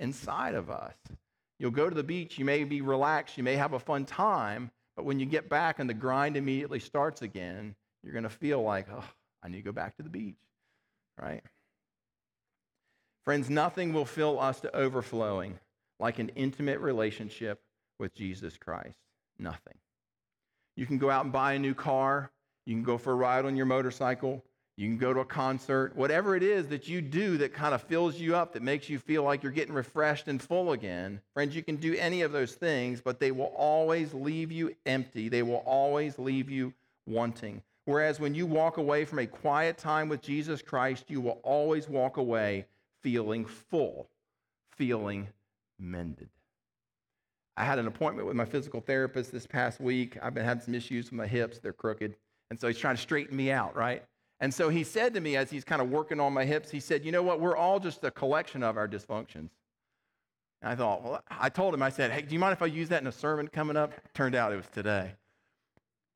inside 0.02 0.56
of 0.56 0.70
us. 0.70 0.96
You'll 1.64 1.72
go 1.72 1.88
to 1.88 1.96
the 1.96 2.04
beach, 2.04 2.38
you 2.38 2.44
may 2.44 2.66
be 2.66 2.82
relaxed, 2.82 3.38
you 3.38 3.44
may 3.46 3.56
have 3.56 3.72
a 3.72 3.80
fun 3.80 4.04
time, 4.04 4.70
but 4.98 5.06
when 5.06 5.18
you 5.18 5.26
get 5.26 5.48
back 5.48 5.80
and 5.80 5.90
the 5.90 5.94
grind 5.94 6.36
immediately 6.36 6.82
starts 6.82 7.22
again, 7.22 7.74
you're 8.04 8.12
going 8.12 8.24
to 8.24 8.30
feel 8.30 8.62
like, 8.62 8.88
oh, 8.92 9.06
I 9.42 9.48
need 9.48 9.60
to 9.60 9.64
go 9.64 9.72
back 9.72 9.96
to 9.96 10.04
the 10.04 10.10
beach, 10.10 10.36
right? 11.18 11.42
Friends, 13.24 13.50
nothing 13.50 13.94
will 13.94 14.04
fill 14.04 14.42
us 14.42 14.60
to 14.60 14.76
overflowing 14.76 15.58
like 16.02 16.20
an 16.20 16.32
intimate 16.36 16.82
relationship 16.82 17.62
with 17.98 18.14
Jesus 18.14 18.58
Christ? 18.58 19.00
Nothing. 19.40 19.78
You 20.76 20.86
can 20.86 20.98
go 20.98 21.10
out 21.10 21.24
and 21.24 21.32
buy 21.32 21.54
a 21.54 21.60
new 21.60 21.74
car. 21.74 22.30
You 22.66 22.76
can 22.76 22.84
go 22.84 22.98
for 22.98 23.14
a 23.14 23.16
ride 23.16 23.46
on 23.46 23.56
your 23.56 23.68
motorcycle. 23.68 24.44
You 24.76 24.88
can 24.88 24.98
go 24.98 25.14
to 25.14 25.20
a 25.20 25.26
concert. 25.26 25.96
Whatever 25.96 26.36
it 26.36 26.42
is 26.42 26.68
that 26.70 26.88
you 26.88 27.02
do 27.02 27.38
that 27.38 27.54
kind 27.54 27.76
of 27.76 27.84
fills 27.84 28.20
you 28.20 28.36
up, 28.36 28.54
that 28.54 28.64
makes 28.64 28.90
you 28.90 28.98
feel 28.98 29.24
like 29.24 29.44
you're 29.44 29.52
getting 29.52 29.74
refreshed 29.76 30.28
and 30.28 30.42
full 30.42 30.72
again. 30.72 31.22
Friends, 31.34 31.56
you 31.56 31.62
can 31.62 31.76
do 31.76 31.94
any 31.96 32.24
of 32.24 32.32
those 32.32 32.54
things, 32.54 33.00
but 33.00 33.20
they 33.20 33.32
will 33.32 33.54
always 33.56 34.14
leave 34.14 34.52
you 34.52 34.76
empty. 34.86 35.30
They 35.30 35.44
will 35.44 35.64
always 35.66 36.18
leave 36.18 36.50
you 36.50 36.74
wanting. 37.06 37.62
Whereas 37.86 38.20
when 38.20 38.34
you 38.34 38.48
walk 38.48 38.78
away 38.78 39.06
from 39.06 39.20
a 39.20 39.28
quiet 39.28 39.78
time 39.78 40.10
with 40.10 40.22
Jesus 40.22 40.62
Christ, 40.62 41.06
you 41.10 41.22
will 41.22 41.40
always 41.44 41.88
walk 41.88 42.18
away 42.18 42.66
feeling 43.02 43.46
full, 43.46 44.08
feeling 44.72 45.28
mended. 45.78 46.30
I 47.56 47.66
had 47.66 47.78
an 47.78 47.86
appointment 47.86 48.28
with 48.28 48.36
my 48.36 48.46
physical 48.46 48.82
therapist 48.82 49.32
this 49.32 49.46
past 49.46 49.80
week. 49.80 50.18
I've 50.24 50.34
been 50.34 50.46
having 50.46 50.64
some 50.64 50.74
issues 50.74 51.06
with 51.06 51.14
my 51.14 51.28
hips, 51.28 51.60
they're 51.60 51.74
crooked. 51.74 52.16
And 52.50 52.60
so 52.60 52.68
he's 52.68 52.80
trying 52.80 52.96
to 52.96 53.02
straighten 53.02 53.36
me 53.36 53.52
out, 53.52 53.76
right? 53.76 54.04
And 54.44 54.54
so 54.54 54.68
he 54.68 54.84
said 54.84 55.14
to 55.14 55.22
me 55.22 55.38
as 55.38 55.50
he's 55.50 55.64
kind 55.64 55.82
of 55.82 55.90
working 55.90 56.20
on 56.20 56.34
my 56.34 56.44
hips, 56.44 56.70
he 56.70 56.82
said, 56.82 57.06
You 57.06 57.14
know 57.14 57.24
what? 57.24 57.40
We're 57.40 57.56
all 57.56 57.80
just 57.80 58.04
a 58.04 58.12
collection 58.12 58.62
of 58.62 58.76
our 58.76 58.90
dysfunctions. 58.90 59.52
And 60.62 60.66
I 60.66 60.76
thought, 60.76 61.02
Well, 61.02 61.24
I 61.30 61.48
told 61.48 61.74
him, 61.74 61.82
I 61.82 61.90
said, 61.90 62.12
Hey, 62.12 62.24
do 62.24 62.34
you 62.34 62.40
mind 62.40 62.52
if 62.52 62.62
I 62.62 62.66
use 62.66 62.90
that 62.90 63.02
in 63.02 63.08
a 63.08 63.12
sermon 63.14 63.48
coming 63.48 63.78
up? 63.78 63.94
Turned 64.14 64.36
out 64.36 64.52
it 64.52 64.58
was 64.58 64.68
today. 64.68 65.14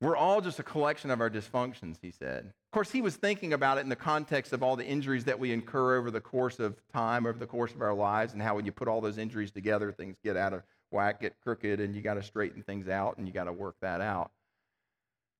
We're 0.01 0.17
all 0.17 0.41
just 0.41 0.59
a 0.59 0.63
collection 0.63 1.09
of 1.09 1.21
our 1.21 1.29
dysfunctions, 1.29 1.99
he 2.01 2.11
said. 2.11 2.47
Of 2.47 2.71
course, 2.73 2.91
he 2.91 3.01
was 3.01 3.15
thinking 3.15 3.53
about 3.53 3.77
it 3.77 3.81
in 3.81 3.89
the 3.89 3.95
context 3.95 4.51
of 4.51 4.61
all 4.61 4.75
the 4.75 4.85
injuries 4.85 5.23
that 5.23 5.39
we 5.39 5.53
incur 5.53 5.95
over 5.95 6.11
the 6.11 6.19
course 6.19 6.59
of 6.59 6.75
time, 6.91 7.25
over 7.25 7.39
the 7.39 7.47
course 7.47 7.73
of 7.73 7.81
our 7.81 7.93
lives, 7.93 8.33
and 8.33 8.41
how 8.41 8.57
when 8.57 8.65
you 8.65 8.73
put 8.73 8.89
all 8.89 8.99
those 8.99 9.17
injuries 9.17 9.51
together, 9.51 9.93
things 9.93 10.17
get 10.21 10.35
out 10.35 10.51
of 10.51 10.63
whack, 10.91 11.21
get 11.21 11.39
crooked, 11.39 11.79
and 11.79 11.95
you 11.95 12.01
got 12.01 12.15
to 12.15 12.23
straighten 12.23 12.61
things 12.61 12.89
out 12.89 13.17
and 13.17 13.25
you 13.25 13.33
got 13.33 13.45
to 13.45 13.53
work 13.53 13.77
that 13.79 14.01
out. 14.01 14.31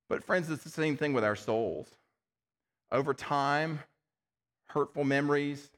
But, 0.08 0.24
friends, 0.24 0.50
it's 0.50 0.64
the 0.64 0.70
same 0.70 0.96
thing 0.96 1.12
with 1.12 1.26
our 1.26 1.36
souls. 1.36 1.90
Over 2.92 3.14
time, 3.14 3.80
hurtful 4.68 5.04
memories, 5.04 5.70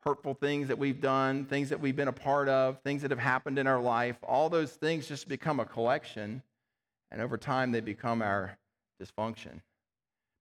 hurtful 0.00 0.34
things 0.34 0.68
that 0.68 0.78
we've 0.78 1.00
done, 1.00 1.44
things 1.44 1.68
that 1.68 1.80
we've 1.80 1.96
been 1.96 2.08
a 2.08 2.12
part 2.12 2.48
of, 2.48 2.80
things 2.82 3.02
that 3.02 3.10
have 3.10 3.20
happened 3.20 3.58
in 3.58 3.66
our 3.66 3.80
life, 3.80 4.16
all 4.22 4.48
those 4.48 4.72
things 4.72 5.06
just 5.06 5.28
become 5.28 5.60
a 5.60 5.64
collection 5.64 6.42
and 7.10 7.22
over 7.22 7.36
time, 7.36 7.72
they 7.72 7.80
become 7.80 8.22
our 8.22 8.58
dysfunction. 9.02 9.60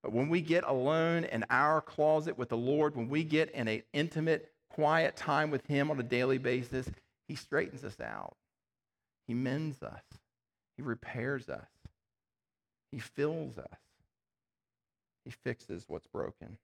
But 0.03 0.13
when 0.13 0.29
we 0.29 0.41
get 0.41 0.63
alone 0.65 1.23
in 1.23 1.45
our 1.49 1.81
closet 1.81 2.37
with 2.37 2.49
the 2.49 2.57
Lord, 2.57 2.95
when 2.95 3.09
we 3.09 3.23
get 3.23 3.51
in 3.51 3.67
an 3.67 3.83
intimate, 3.93 4.51
quiet 4.69 5.15
time 5.15 5.49
with 5.49 5.65
Him 5.65 5.89
on 5.89 5.99
a 5.99 6.03
daily 6.03 6.37
basis, 6.37 6.89
He 7.27 7.35
straightens 7.35 7.83
us 7.83 7.99
out. 7.99 8.35
He 9.27 9.33
mends 9.33 9.81
us. 9.81 10.03
He 10.75 10.83
repairs 10.83 11.49
us. 11.49 11.67
He 12.91 12.99
fills 12.99 13.57
us. 13.57 13.79
He 15.27 15.31
fixes 15.43 15.83
what's 15.89 16.07
broken. 16.07 16.57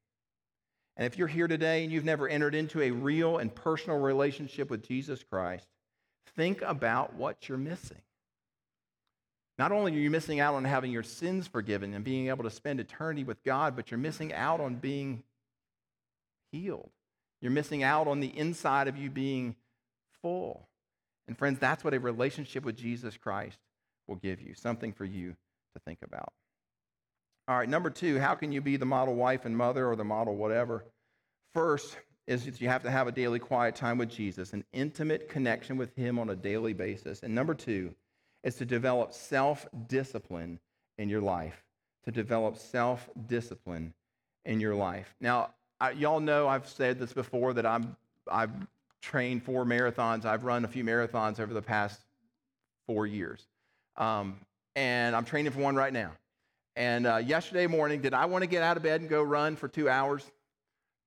And 0.96 1.06
if 1.06 1.18
you're 1.18 1.28
here 1.28 1.50
today 1.50 1.84
and 1.84 1.92
you've 1.92 2.06
never 2.06 2.30
entered 2.30 2.56
into 2.56 2.82
a 2.82 2.92
real 2.92 3.38
and 3.38 3.54
personal 3.54 4.00
relationship 4.00 4.70
with 4.70 4.88
Jesus 4.88 5.22
Christ, 5.22 5.68
think 6.38 6.62
about 6.62 7.14
what 7.14 7.50
you're 7.50 7.58
missing. 7.58 8.02
Not 9.60 9.74
only 9.74 9.92
are 9.92 10.00
you 10.00 10.10
missing 10.10 10.40
out 10.40 10.56
on 10.56 10.64
having 10.64 10.94
your 10.94 11.04
sins 11.04 11.46
forgiven 11.46 11.94
and 11.94 12.06
being 12.06 12.30
able 12.30 12.46
to 12.46 12.50
spend 12.50 12.80
eternity 12.80 13.26
with 13.26 13.44
God, 13.44 13.76
but 13.76 13.92
you're 13.92 13.98
missing 13.98 14.34
out 14.34 14.62
on 14.62 14.76
being 14.76 15.24
healed. 16.54 16.92
You're 17.42 17.52
missing 17.52 17.84
out 17.84 18.08
on 18.08 18.22
the 18.22 18.28
inside 18.28 18.88
of 18.88 18.96
you 18.96 19.10
being 19.10 19.58
full. 20.22 20.70
And 21.28 21.38
friends, 21.38 21.60
that's 21.60 21.84
what 21.84 21.94
a 21.94 22.00
relationship 22.00 22.64
with 22.64 22.78
Jesus 22.78 23.18
Christ 23.18 23.60
will 24.08 24.16
give 24.16 24.40
you, 24.42 24.54
something 24.54 24.94
for 24.94 25.04
you 25.04 25.36
to 25.74 25.80
think 25.86 26.00
about. 26.02 26.32
All 27.48 27.58
right, 27.58 27.68
number 27.68 27.90
two, 27.90 28.20
how 28.20 28.36
can 28.36 28.52
you 28.52 28.62
be 28.62 28.78
the 28.78 28.86
model 28.86 29.16
wife 29.16 29.46
and 29.46 29.56
mother 29.56 29.88
or 29.88 29.96
the 29.96 30.04
model 30.04 30.36
whatever? 30.36 30.86
First 31.54 31.98
is 32.26 32.46
that 32.46 32.62
you 32.62 32.70
have 32.70 32.84
to 32.84 32.92
have 32.92 33.08
a 33.08 33.12
daily 33.12 33.40
quiet 33.40 33.76
time 33.76 33.98
with 33.98 34.10
Jesus, 34.10 34.54
an 34.54 34.64
intimate 34.72 35.28
connection 35.28 35.76
with 35.76 35.94
Him 35.96 36.20
on 36.20 36.30
a 36.30 36.36
daily 36.36 36.72
basis. 36.72 37.22
And 37.22 37.36
number 37.36 37.54
two, 37.54 37.94
is 38.44 38.56
to 38.56 38.66
develop 38.66 39.14
self 39.14 39.68
discipline 39.88 40.60
in 40.98 41.10
your 41.10 41.22
life. 41.22 41.64
To 42.06 42.12
develop 42.12 42.58
self 42.58 43.10
discipline 43.28 43.94
in 44.46 44.60
your 44.60 44.76
life. 44.76 45.16
Now, 45.22 45.54
I, 45.80 45.92
y'all 45.92 46.20
know 46.20 46.48
I've 46.48 46.68
said 46.68 47.00
this 47.00 47.14
before 47.14 47.54
that 47.54 47.66
I'm, 47.66 47.96
I've 48.30 48.52
trained 49.02 49.44
four 49.44 49.66
marathons. 49.66 50.26
I've 50.26 50.44
run 50.44 50.66
a 50.66 50.68
few 50.68 50.84
marathons 50.84 51.40
over 51.40 51.54
the 51.54 51.62
past 51.62 52.02
four 52.88 53.08
years. 53.08 53.48
Um, 53.98 54.40
and 54.76 55.16
I'm 55.16 55.26
training 55.26 55.52
for 55.52 55.60
one 55.60 55.76
right 55.76 55.94
now. 55.94 56.12
And 56.76 57.06
uh, 57.06 57.18
yesterday 57.18 57.68
morning, 57.68 58.02
did 58.02 58.14
I 58.14 58.26
want 58.26 58.42
to 58.44 58.48
get 58.48 58.64
out 58.64 58.78
of 58.78 58.84
bed 58.84 59.02
and 59.02 59.10
go 59.10 59.22
run 59.22 59.56
for 59.56 59.68
two 59.68 59.88
hours? 59.90 60.24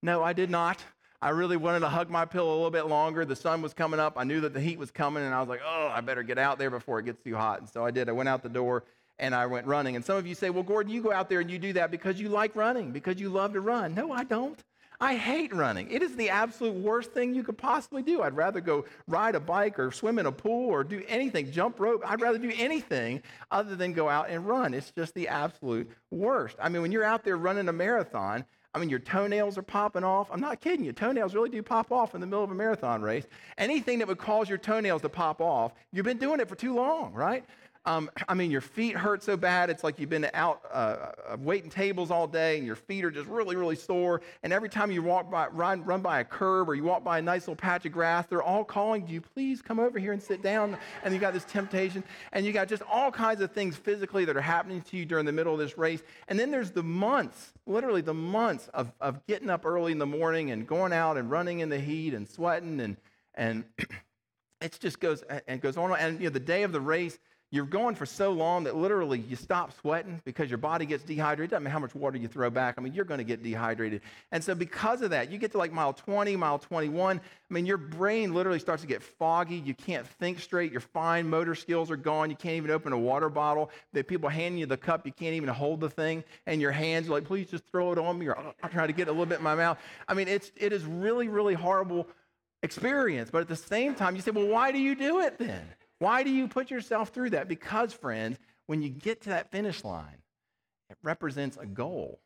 No, 0.02 0.22
I 0.22 0.32
did 0.32 0.50
not. 0.50 0.82
I 1.20 1.30
really 1.30 1.56
wanted 1.56 1.80
to 1.80 1.88
hug 1.88 2.10
my 2.10 2.24
pillow 2.24 2.52
a 2.52 2.56
little 2.56 2.70
bit 2.70 2.86
longer. 2.86 3.24
The 3.24 3.34
sun 3.34 3.62
was 3.62 3.74
coming 3.74 3.98
up. 3.98 4.14
I 4.16 4.24
knew 4.24 4.40
that 4.42 4.52
the 4.52 4.60
heat 4.60 4.78
was 4.78 4.90
coming, 4.90 5.24
and 5.24 5.34
I 5.34 5.40
was 5.40 5.48
like, 5.48 5.62
oh, 5.66 5.90
I 5.92 6.00
better 6.02 6.22
get 6.22 6.38
out 6.38 6.58
there 6.58 6.70
before 6.70 6.98
it 6.98 7.06
gets 7.06 7.22
too 7.24 7.34
hot. 7.34 7.60
And 7.60 7.68
so 7.68 7.84
I 7.84 7.90
did. 7.90 8.08
I 8.08 8.12
went 8.12 8.28
out 8.28 8.42
the 8.42 8.48
door 8.48 8.84
and 9.18 9.34
I 9.34 9.46
went 9.46 9.66
running. 9.66 9.96
And 9.96 10.04
some 10.04 10.16
of 10.16 10.26
you 10.26 10.34
say, 10.34 10.50
well, 10.50 10.62
Gordon, 10.62 10.92
you 10.92 11.02
go 11.02 11.12
out 11.12 11.28
there 11.28 11.40
and 11.40 11.50
you 11.50 11.58
do 11.58 11.72
that 11.74 11.90
because 11.90 12.20
you 12.20 12.28
like 12.28 12.54
running, 12.54 12.92
because 12.92 13.18
you 13.18 13.30
love 13.30 13.54
to 13.54 13.60
run. 13.60 13.94
No, 13.94 14.12
I 14.12 14.24
don't. 14.24 14.62
I 15.00 15.16
hate 15.16 15.54
running. 15.54 15.90
It 15.90 16.02
is 16.02 16.16
the 16.16 16.30
absolute 16.30 16.74
worst 16.74 17.12
thing 17.12 17.34
you 17.34 17.42
could 17.42 17.58
possibly 17.58 18.02
do. 18.02 18.22
I'd 18.22 18.36
rather 18.36 18.60
go 18.60 18.84
ride 19.06 19.34
a 19.34 19.40
bike 19.40 19.78
or 19.78 19.92
swim 19.92 20.18
in 20.18 20.26
a 20.26 20.32
pool 20.32 20.70
or 20.70 20.84
do 20.84 21.02
anything, 21.08 21.50
jump 21.50 21.78
rope. 21.78 22.02
I'd 22.06 22.20
rather 22.20 22.38
do 22.38 22.52
anything 22.56 23.22
other 23.50 23.76
than 23.76 23.92
go 23.92 24.08
out 24.08 24.30
and 24.30 24.46
run. 24.46 24.72
It's 24.74 24.90
just 24.90 25.14
the 25.14 25.28
absolute 25.28 25.90
worst. 26.10 26.56
I 26.60 26.68
mean, 26.68 26.82
when 26.82 26.92
you're 26.92 27.04
out 27.04 27.24
there 27.24 27.36
running 27.36 27.68
a 27.68 27.72
marathon, 27.72 28.44
I 28.74 28.78
mean, 28.78 28.90
your 28.90 28.98
toenails 28.98 29.56
are 29.56 29.62
popping 29.62 30.04
off. 30.04 30.28
I'm 30.30 30.40
not 30.40 30.60
kidding 30.60 30.84
you. 30.84 30.92
Toenails 30.92 31.34
really 31.34 31.48
do 31.48 31.62
pop 31.62 31.90
off 31.90 32.14
in 32.14 32.20
the 32.20 32.26
middle 32.26 32.44
of 32.44 32.50
a 32.50 32.54
marathon 32.54 33.00
race. 33.00 33.24
Anything 33.56 33.98
that 34.00 34.08
would 34.08 34.18
cause 34.18 34.50
your 34.50 34.58
toenails 34.58 35.00
to 35.00 35.08
pop 35.08 35.40
off, 35.40 35.72
you've 35.92 36.04
been 36.04 36.18
doing 36.18 36.40
it 36.40 36.48
for 36.48 36.56
too 36.56 36.74
long, 36.74 37.14
right? 37.14 37.42
Um, 37.86 38.10
I 38.28 38.34
mean, 38.34 38.50
your 38.50 38.60
feet 38.60 38.96
hurt 38.96 39.22
so 39.22 39.36
bad, 39.36 39.70
it's 39.70 39.84
like 39.84 40.00
you've 40.00 40.10
been 40.10 40.28
out 40.34 40.60
uh, 40.72 41.12
uh, 41.28 41.36
waiting 41.38 41.70
tables 41.70 42.10
all 42.10 42.26
day 42.26 42.58
and 42.58 42.66
your 42.66 42.74
feet 42.74 43.04
are 43.04 43.12
just 43.12 43.28
really, 43.28 43.54
really 43.54 43.76
sore. 43.76 44.22
And 44.42 44.52
every 44.52 44.68
time 44.68 44.90
you 44.90 45.04
walk 45.04 45.30
by, 45.30 45.46
run, 45.46 45.84
run 45.84 46.02
by 46.02 46.18
a 46.18 46.24
curb 46.24 46.68
or 46.68 46.74
you 46.74 46.82
walk 46.82 47.04
by 47.04 47.20
a 47.20 47.22
nice 47.22 47.42
little 47.42 47.54
patch 47.54 47.86
of 47.86 47.92
grass, 47.92 48.26
they're 48.26 48.42
all 48.42 48.64
calling, 48.64 49.06
Do 49.06 49.12
you 49.12 49.20
please 49.20 49.62
come 49.62 49.78
over 49.78 50.00
here 50.00 50.12
and 50.12 50.20
sit 50.20 50.42
down? 50.42 50.76
And 51.04 51.14
you 51.14 51.20
got 51.20 51.32
this 51.32 51.44
temptation. 51.44 52.02
And 52.32 52.44
you 52.44 52.52
got 52.52 52.66
just 52.66 52.82
all 52.90 53.12
kinds 53.12 53.40
of 53.40 53.52
things 53.52 53.76
physically 53.76 54.24
that 54.24 54.36
are 54.36 54.40
happening 54.40 54.82
to 54.82 54.96
you 54.96 55.04
during 55.04 55.24
the 55.24 55.32
middle 55.32 55.52
of 55.52 55.60
this 55.60 55.78
race. 55.78 56.02
And 56.26 56.36
then 56.36 56.50
there's 56.50 56.72
the 56.72 56.82
months, 56.82 57.52
literally 57.66 58.00
the 58.00 58.14
months 58.14 58.68
of, 58.74 58.90
of 59.00 59.24
getting 59.26 59.48
up 59.48 59.64
early 59.64 59.92
in 59.92 59.98
the 59.98 60.06
morning 60.06 60.50
and 60.50 60.66
going 60.66 60.92
out 60.92 61.16
and 61.16 61.30
running 61.30 61.60
in 61.60 61.68
the 61.68 61.78
heat 61.78 62.14
and 62.14 62.28
sweating 62.28 62.80
and, 62.80 62.96
and 63.36 63.64
it 64.60 64.76
just 64.80 64.98
goes 64.98 65.22
and 65.46 65.60
goes 65.60 65.76
on. 65.76 65.96
And 65.96 66.18
you 66.18 66.24
know, 66.24 66.30
the 66.30 66.40
day 66.40 66.64
of 66.64 66.72
the 66.72 66.80
race, 66.80 67.16
you're 67.52 67.64
going 67.64 67.94
for 67.94 68.06
so 68.06 68.32
long 68.32 68.64
that 68.64 68.74
literally 68.74 69.20
you 69.20 69.36
stop 69.36 69.72
sweating 69.80 70.20
because 70.24 70.50
your 70.50 70.58
body 70.58 70.84
gets 70.84 71.04
dehydrated. 71.04 71.50
It 71.50 71.54
doesn't 71.54 71.62
matter 71.62 71.72
how 71.72 71.78
much 71.78 71.94
water 71.94 72.18
you 72.18 72.26
throw 72.26 72.50
back. 72.50 72.74
I 72.76 72.80
mean, 72.80 72.92
you're 72.92 73.04
going 73.04 73.18
to 73.18 73.24
get 73.24 73.42
dehydrated. 73.42 74.00
And 74.32 74.42
so, 74.42 74.54
because 74.54 75.00
of 75.00 75.10
that, 75.10 75.30
you 75.30 75.38
get 75.38 75.52
to 75.52 75.58
like 75.58 75.72
mile 75.72 75.92
20, 75.92 76.34
mile 76.34 76.58
21. 76.58 77.20
I 77.20 77.54
mean, 77.54 77.64
your 77.64 77.76
brain 77.76 78.34
literally 78.34 78.58
starts 78.58 78.82
to 78.82 78.88
get 78.88 79.00
foggy. 79.00 79.56
You 79.56 79.74
can't 79.74 80.04
think 80.04 80.40
straight. 80.40 80.72
Your 80.72 80.80
fine 80.80 81.28
motor 81.28 81.54
skills 81.54 81.88
are 81.88 81.96
gone. 81.96 82.30
You 82.30 82.36
can't 82.36 82.56
even 82.56 82.70
open 82.70 82.92
a 82.92 82.98
water 82.98 83.28
bottle. 83.28 83.70
The 83.92 84.02
people 84.02 84.28
handing 84.28 84.58
you 84.58 84.66
the 84.66 84.76
cup, 84.76 85.06
you 85.06 85.12
can't 85.12 85.34
even 85.34 85.48
hold 85.48 85.80
the 85.80 85.90
thing. 85.90 86.24
And 86.46 86.60
your 86.60 86.72
hands 86.72 87.06
are 87.06 87.12
like, 87.12 87.24
please 87.24 87.48
just 87.48 87.64
throw 87.66 87.92
it 87.92 87.98
on 87.98 88.18
me. 88.18 88.26
Or 88.26 88.36
oh, 88.36 88.54
I'm 88.60 88.70
trying 88.70 88.88
to 88.88 88.92
get 88.92 89.06
a 89.06 89.12
little 89.12 89.26
bit 89.26 89.38
in 89.38 89.44
my 89.44 89.54
mouth. 89.54 89.78
I 90.08 90.14
mean, 90.14 90.26
it's, 90.26 90.50
it 90.56 90.72
is 90.72 90.84
really, 90.84 91.28
really 91.28 91.54
horrible 91.54 92.08
experience. 92.64 93.30
But 93.30 93.42
at 93.42 93.48
the 93.48 93.54
same 93.54 93.94
time, 93.94 94.16
you 94.16 94.22
say, 94.22 94.32
well, 94.32 94.48
why 94.48 94.72
do 94.72 94.78
you 94.78 94.96
do 94.96 95.20
it 95.20 95.38
then? 95.38 95.64
Why 95.98 96.22
do 96.22 96.30
you 96.30 96.48
put 96.48 96.70
yourself 96.70 97.10
through 97.10 97.30
that? 97.30 97.48
Because, 97.48 97.92
friends, 97.92 98.38
when 98.66 98.82
you 98.82 98.88
get 98.88 99.22
to 99.22 99.30
that 99.30 99.50
finish 99.50 99.84
line, 99.84 100.22
it 100.90 100.96
represents 101.02 101.56
a 101.56 101.66
goal, 101.66 102.20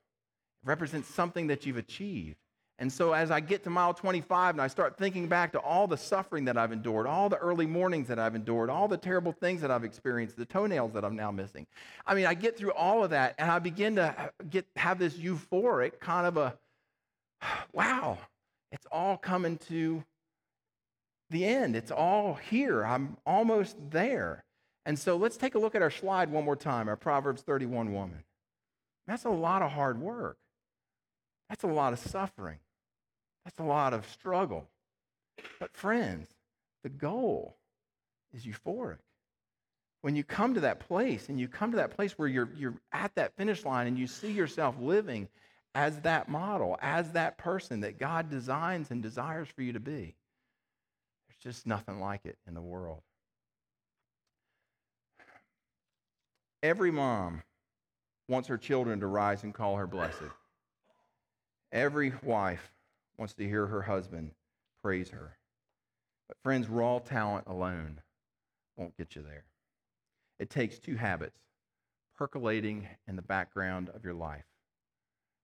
it 0.62 0.68
represents 0.68 1.08
something 1.08 1.48
that 1.48 1.66
you've 1.66 1.76
achieved. 1.76 2.36
And 2.78 2.90
so, 2.90 3.12
as 3.12 3.30
I 3.30 3.40
get 3.40 3.62
to 3.64 3.70
mile 3.70 3.92
25 3.92 4.54
and 4.54 4.62
I 4.62 4.66
start 4.66 4.96
thinking 4.96 5.28
back 5.28 5.52
to 5.52 5.58
all 5.58 5.86
the 5.86 5.98
suffering 5.98 6.46
that 6.46 6.56
I've 6.56 6.72
endured, 6.72 7.06
all 7.06 7.28
the 7.28 7.36
early 7.36 7.66
mornings 7.66 8.08
that 8.08 8.18
I've 8.18 8.34
endured, 8.34 8.70
all 8.70 8.88
the 8.88 8.96
terrible 8.96 9.32
things 9.32 9.60
that 9.60 9.70
I've 9.70 9.84
experienced, 9.84 10.36
the 10.38 10.46
toenails 10.46 10.94
that 10.94 11.04
I'm 11.04 11.14
now 11.14 11.30
missing, 11.30 11.66
I 12.06 12.14
mean, 12.14 12.24
I 12.24 12.32
get 12.32 12.56
through 12.56 12.72
all 12.72 13.04
of 13.04 13.10
that 13.10 13.34
and 13.38 13.50
I 13.50 13.58
begin 13.58 13.96
to 13.96 14.32
get 14.48 14.66
have 14.76 14.98
this 14.98 15.14
euphoric 15.14 16.00
kind 16.00 16.26
of 16.26 16.38
a 16.38 16.58
wow, 17.74 18.16
it's 18.72 18.86
all 18.90 19.18
coming 19.18 19.58
to 19.68 20.02
the 21.30 21.44
end. 21.46 21.76
It's 21.76 21.90
all 21.90 22.34
here. 22.34 22.84
I'm 22.84 23.16
almost 23.24 23.76
there. 23.90 24.44
And 24.84 24.98
so 24.98 25.16
let's 25.16 25.36
take 25.36 25.54
a 25.54 25.58
look 25.58 25.74
at 25.74 25.82
our 25.82 25.90
slide 25.90 26.30
one 26.30 26.44
more 26.44 26.56
time, 26.56 26.88
our 26.88 26.96
Proverbs 26.96 27.42
31 27.42 27.92
woman. 27.92 28.24
That's 29.06 29.24
a 29.24 29.30
lot 29.30 29.62
of 29.62 29.72
hard 29.72 30.00
work. 30.00 30.38
That's 31.48 31.64
a 31.64 31.68
lot 31.68 31.92
of 31.92 31.98
suffering. 31.98 32.58
That's 33.44 33.58
a 33.58 33.64
lot 33.64 33.92
of 33.92 34.08
struggle. 34.08 34.68
But, 35.58 35.74
friends, 35.74 36.28
the 36.82 36.88
goal 36.88 37.56
is 38.32 38.44
euphoric. 38.44 38.98
When 40.02 40.16
you 40.16 40.24
come 40.24 40.54
to 40.54 40.60
that 40.60 40.80
place 40.80 41.28
and 41.28 41.38
you 41.38 41.48
come 41.48 41.72
to 41.72 41.76
that 41.76 41.94
place 41.94 42.12
where 42.12 42.28
you're, 42.28 42.48
you're 42.56 42.80
at 42.92 43.14
that 43.16 43.36
finish 43.36 43.64
line 43.64 43.86
and 43.86 43.98
you 43.98 44.06
see 44.06 44.32
yourself 44.32 44.76
living 44.80 45.28
as 45.74 46.00
that 46.00 46.28
model, 46.28 46.78
as 46.80 47.12
that 47.12 47.36
person 47.36 47.80
that 47.80 47.98
God 47.98 48.30
designs 48.30 48.90
and 48.90 49.02
desires 49.02 49.48
for 49.48 49.62
you 49.62 49.72
to 49.72 49.80
be, 49.80 50.14
just 51.42 51.66
nothing 51.66 52.00
like 52.00 52.26
it 52.26 52.38
in 52.46 52.54
the 52.54 52.60
world. 52.60 53.02
Every 56.62 56.90
mom 56.90 57.42
wants 58.28 58.48
her 58.48 58.58
children 58.58 59.00
to 59.00 59.06
rise 59.06 59.42
and 59.42 59.54
call 59.54 59.76
her 59.76 59.86
blessed. 59.86 60.22
Every 61.72 62.12
wife 62.22 62.72
wants 63.16 63.34
to 63.34 63.48
hear 63.48 63.66
her 63.66 63.82
husband 63.82 64.32
praise 64.82 65.10
her. 65.10 65.36
But, 66.28 66.36
friends, 66.42 66.68
raw 66.68 66.98
talent 66.98 67.46
alone 67.46 68.00
won't 68.76 68.96
get 68.96 69.16
you 69.16 69.22
there. 69.22 69.44
It 70.38 70.50
takes 70.50 70.78
two 70.78 70.96
habits 70.96 71.38
percolating 72.16 72.86
in 73.08 73.16
the 73.16 73.22
background 73.22 73.88
of 73.90 74.04
your 74.04 74.14
life. 74.14 74.44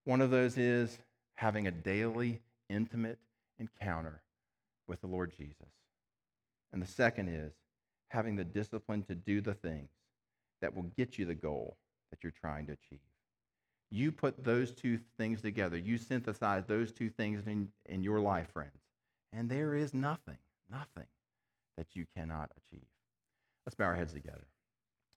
One 0.04 0.20
of 0.20 0.30
those 0.30 0.58
is 0.58 0.98
having 1.34 1.66
a 1.66 1.70
daily, 1.70 2.40
intimate 2.68 3.18
encounter 3.58 4.22
with 4.86 5.00
the 5.00 5.06
Lord 5.06 5.32
Jesus. 5.36 5.68
And 6.72 6.82
the 6.82 6.86
second 6.86 7.28
is 7.28 7.52
having 8.08 8.36
the 8.36 8.44
discipline 8.44 9.02
to 9.04 9.14
do 9.14 9.40
the 9.40 9.54
things 9.54 9.90
that 10.60 10.74
will 10.74 10.90
get 10.96 11.18
you 11.18 11.26
the 11.26 11.34
goal 11.34 11.76
that 12.10 12.22
you're 12.22 12.32
trying 12.32 12.66
to 12.66 12.72
achieve. 12.72 13.00
You 13.90 14.10
put 14.10 14.42
those 14.42 14.72
two 14.72 14.98
things 15.16 15.42
together, 15.42 15.76
you 15.76 15.96
synthesize 15.96 16.64
those 16.66 16.92
two 16.92 17.08
things 17.08 17.46
in, 17.46 17.68
in 17.86 18.02
your 18.02 18.20
life, 18.20 18.48
friends, 18.52 18.82
and 19.32 19.48
there 19.48 19.74
is 19.74 19.94
nothing, 19.94 20.38
nothing 20.70 21.06
that 21.76 21.86
you 21.94 22.04
cannot 22.16 22.50
achieve. 22.56 22.86
Let's 23.64 23.74
bow 23.74 23.84
our 23.84 23.94
heads 23.94 24.12
together. 24.12 24.46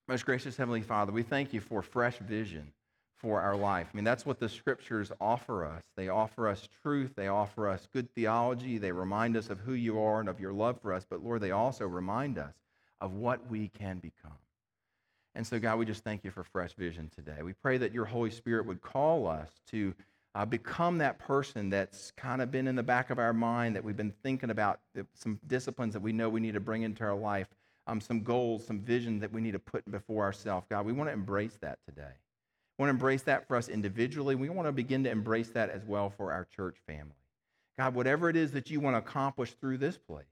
Most 0.07 0.25
gracious 0.25 0.57
Heavenly 0.57 0.81
Father, 0.81 1.11
we 1.11 1.23
thank 1.23 1.53
you 1.53 1.61
for 1.61 1.81
fresh 1.81 2.17
vision 2.17 2.71
for 3.19 3.41
our 3.41 3.55
life. 3.55 3.87
I 3.93 3.95
mean, 3.95 4.05
that's 4.05 4.25
what 4.25 4.39
the 4.39 4.49
scriptures 4.49 5.11
offer 5.19 5.65
us. 5.65 5.83
They 5.95 6.09
offer 6.09 6.47
us 6.47 6.67
truth, 6.81 7.11
they 7.15 7.27
offer 7.27 7.67
us 7.67 7.87
good 7.93 8.13
theology, 8.15 8.77
they 8.77 8.91
remind 8.91 9.35
us 9.37 9.49
of 9.49 9.59
who 9.59 9.73
you 9.73 9.99
are 10.01 10.19
and 10.19 10.29
of 10.29 10.39
your 10.39 10.53
love 10.53 10.81
for 10.81 10.93
us, 10.93 11.05
but 11.09 11.23
Lord, 11.23 11.41
they 11.41 11.51
also 11.51 11.85
remind 11.85 12.37
us 12.37 12.53
of 13.01 13.13
what 13.13 13.49
we 13.49 13.67
can 13.69 13.99
become. 13.99 14.37
And 15.35 15.45
so, 15.45 15.59
God, 15.59 15.77
we 15.77 15.85
just 15.85 16.03
thank 16.03 16.23
you 16.23 16.31
for 16.31 16.43
fresh 16.43 16.73
vision 16.73 17.11
today. 17.15 17.41
We 17.43 17.53
pray 17.53 17.77
that 17.77 17.93
your 17.93 18.05
Holy 18.05 18.31
Spirit 18.31 18.65
would 18.65 18.81
call 18.81 19.27
us 19.27 19.49
to 19.71 19.93
uh, 20.35 20.45
become 20.45 20.97
that 20.99 21.19
person 21.19 21.69
that's 21.69 22.11
kind 22.11 22.41
of 22.41 22.51
been 22.51 22.67
in 22.67 22.75
the 22.75 22.83
back 22.83 23.09
of 23.09 23.19
our 23.19 23.33
mind, 23.33 23.75
that 23.75 23.83
we've 23.83 23.97
been 23.97 24.13
thinking 24.23 24.49
about 24.49 24.79
some 25.13 25.39
disciplines 25.47 25.93
that 25.93 26.01
we 26.01 26.13
know 26.13 26.29
we 26.29 26.39
need 26.39 26.53
to 26.53 26.59
bring 26.59 26.83
into 26.83 27.03
our 27.03 27.15
life, 27.15 27.47
um, 27.87 27.99
some 27.99 28.21
goals, 28.21 28.65
some 28.65 28.79
vision 28.79 29.19
that 29.19 29.31
we 29.31 29.41
need 29.41 29.51
to 29.51 29.59
put 29.59 29.89
before 29.89 30.23
ourselves. 30.23 30.65
God, 30.69 30.85
we 30.85 30.93
want 30.93 31.09
to 31.09 31.13
embrace 31.13 31.57
that 31.61 31.79
today. 31.87 32.13
We 32.79 32.83
want 32.83 32.91
to 32.91 32.95
embrace 32.95 33.23
that 33.23 33.45
for 33.45 33.57
us 33.57 33.67
individually. 33.67 34.35
We 34.35 34.47
want 34.47 34.69
to 34.69 34.71
begin 34.71 35.03
to 35.03 35.11
embrace 35.11 35.49
that 35.49 35.69
as 35.69 35.83
well 35.83 36.09
for 36.09 36.31
our 36.31 36.45
church 36.45 36.77
family. 36.87 37.11
God, 37.77 37.93
whatever 37.93 38.29
it 38.29 38.37
is 38.37 38.53
that 38.53 38.69
you 38.69 38.79
want 38.79 38.93
to 38.93 38.99
accomplish 38.99 39.51
through 39.51 39.79
this 39.79 39.97
place, 39.97 40.31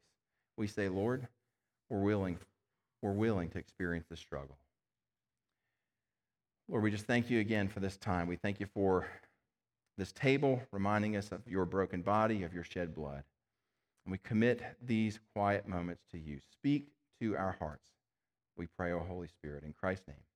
we 0.56 0.66
say, 0.66 0.88
Lord, 0.88 1.28
we're 1.90 2.00
willing, 2.00 2.40
we're 3.02 3.12
willing 3.12 3.50
to 3.50 3.58
experience 3.58 4.06
the 4.10 4.16
struggle. 4.16 4.56
Lord, 6.70 6.84
we 6.84 6.92
just 6.92 7.06
thank 7.06 7.30
you 7.30 7.42
again 7.42 7.68
for 7.68 7.82
this 7.82 7.98
time. 7.98 8.28
We 8.28 8.38
thank 8.38 8.62
you 8.62 8.66
for 8.74 9.08
this 9.98 10.14
table, 10.14 10.62
reminding 10.72 11.18
us 11.18 11.34
of 11.34 11.42
your 11.50 11.66
broken 11.66 12.02
body, 12.02 12.44
of 12.44 12.54
your 12.54 12.64
shed 12.64 12.96
blood. 12.96 13.24
And 14.06 14.12
we 14.14 14.20
commit 14.20 14.64
these 14.86 15.20
quiet 15.36 15.68
moments 15.68 16.04
to 16.12 16.18
you. 16.18 16.40
Speak 16.54 16.94
to 17.20 17.36
our 17.36 17.58
hearts. 17.60 17.90
We 18.56 18.68
pray, 18.68 18.94
O 18.94 19.00
Holy 19.00 19.28
Spirit, 19.28 19.64
in 19.66 19.74
Christ's 19.74 20.08
name. 20.08 20.27